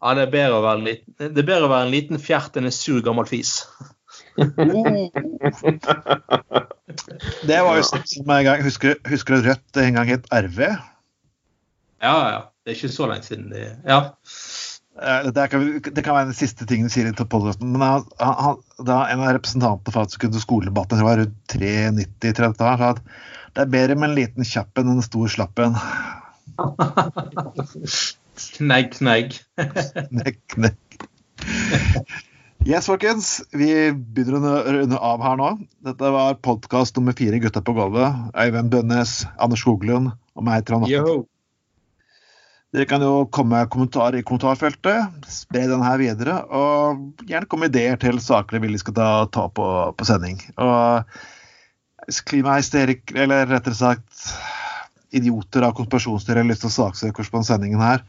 [0.05, 2.19] ja, det er, bedre å være en liten, det er bedre å være en liten
[2.21, 3.57] fjert enn en sur gammel fis.
[4.37, 5.09] Oh.
[7.47, 10.59] Det var jo sånn som en gang Husker, husker du Rødt en gang het RV?
[12.03, 12.41] Ja, ja.
[12.63, 13.47] Det er ikke så lenge siden.
[13.53, 13.99] Det, ja.
[15.01, 17.71] Eh, Det kan, det kan være den siste tingen du sier i podkasten.
[17.71, 22.77] men han, han, da en av representantene faktisk kunne skoledebatten, det var rundt 390-30 år,
[22.81, 23.01] sa at
[23.55, 25.79] det er bedre med en liten kjapp enn en stor slapp en.
[28.35, 29.37] Knegg, knegg.
[30.11, 30.99] knegg, knegg.
[32.65, 33.29] Yes, folkens.
[33.53, 35.51] Vi begynner å runde av her nå.
[35.85, 38.33] Dette var podkast nummer fire, Gutta på gulvet.
[38.33, 41.23] Øyvind Bønnes, Anders Skoglund og meg, Trond Atten.
[42.75, 45.29] Dere kan jo komme med kommentarer i kommentarfeltet.
[45.31, 46.41] Spre den her videre.
[46.49, 50.41] Og gjerne komme ideer til saker dere vil vi skal ta, ta på, på sending.
[50.59, 51.05] Og
[52.09, 54.25] hvis klimahysterikere, eller rettere sagt
[55.15, 58.03] idioter av konspirasjonsteorier har lyst til å saksøke oss på denne sendingen her,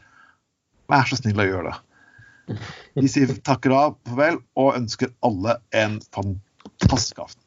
[0.91, 2.57] vær så snill å gjøre det.
[2.97, 7.43] Vi sier takker av, farvel, og ønsker alle en fantastisk aften.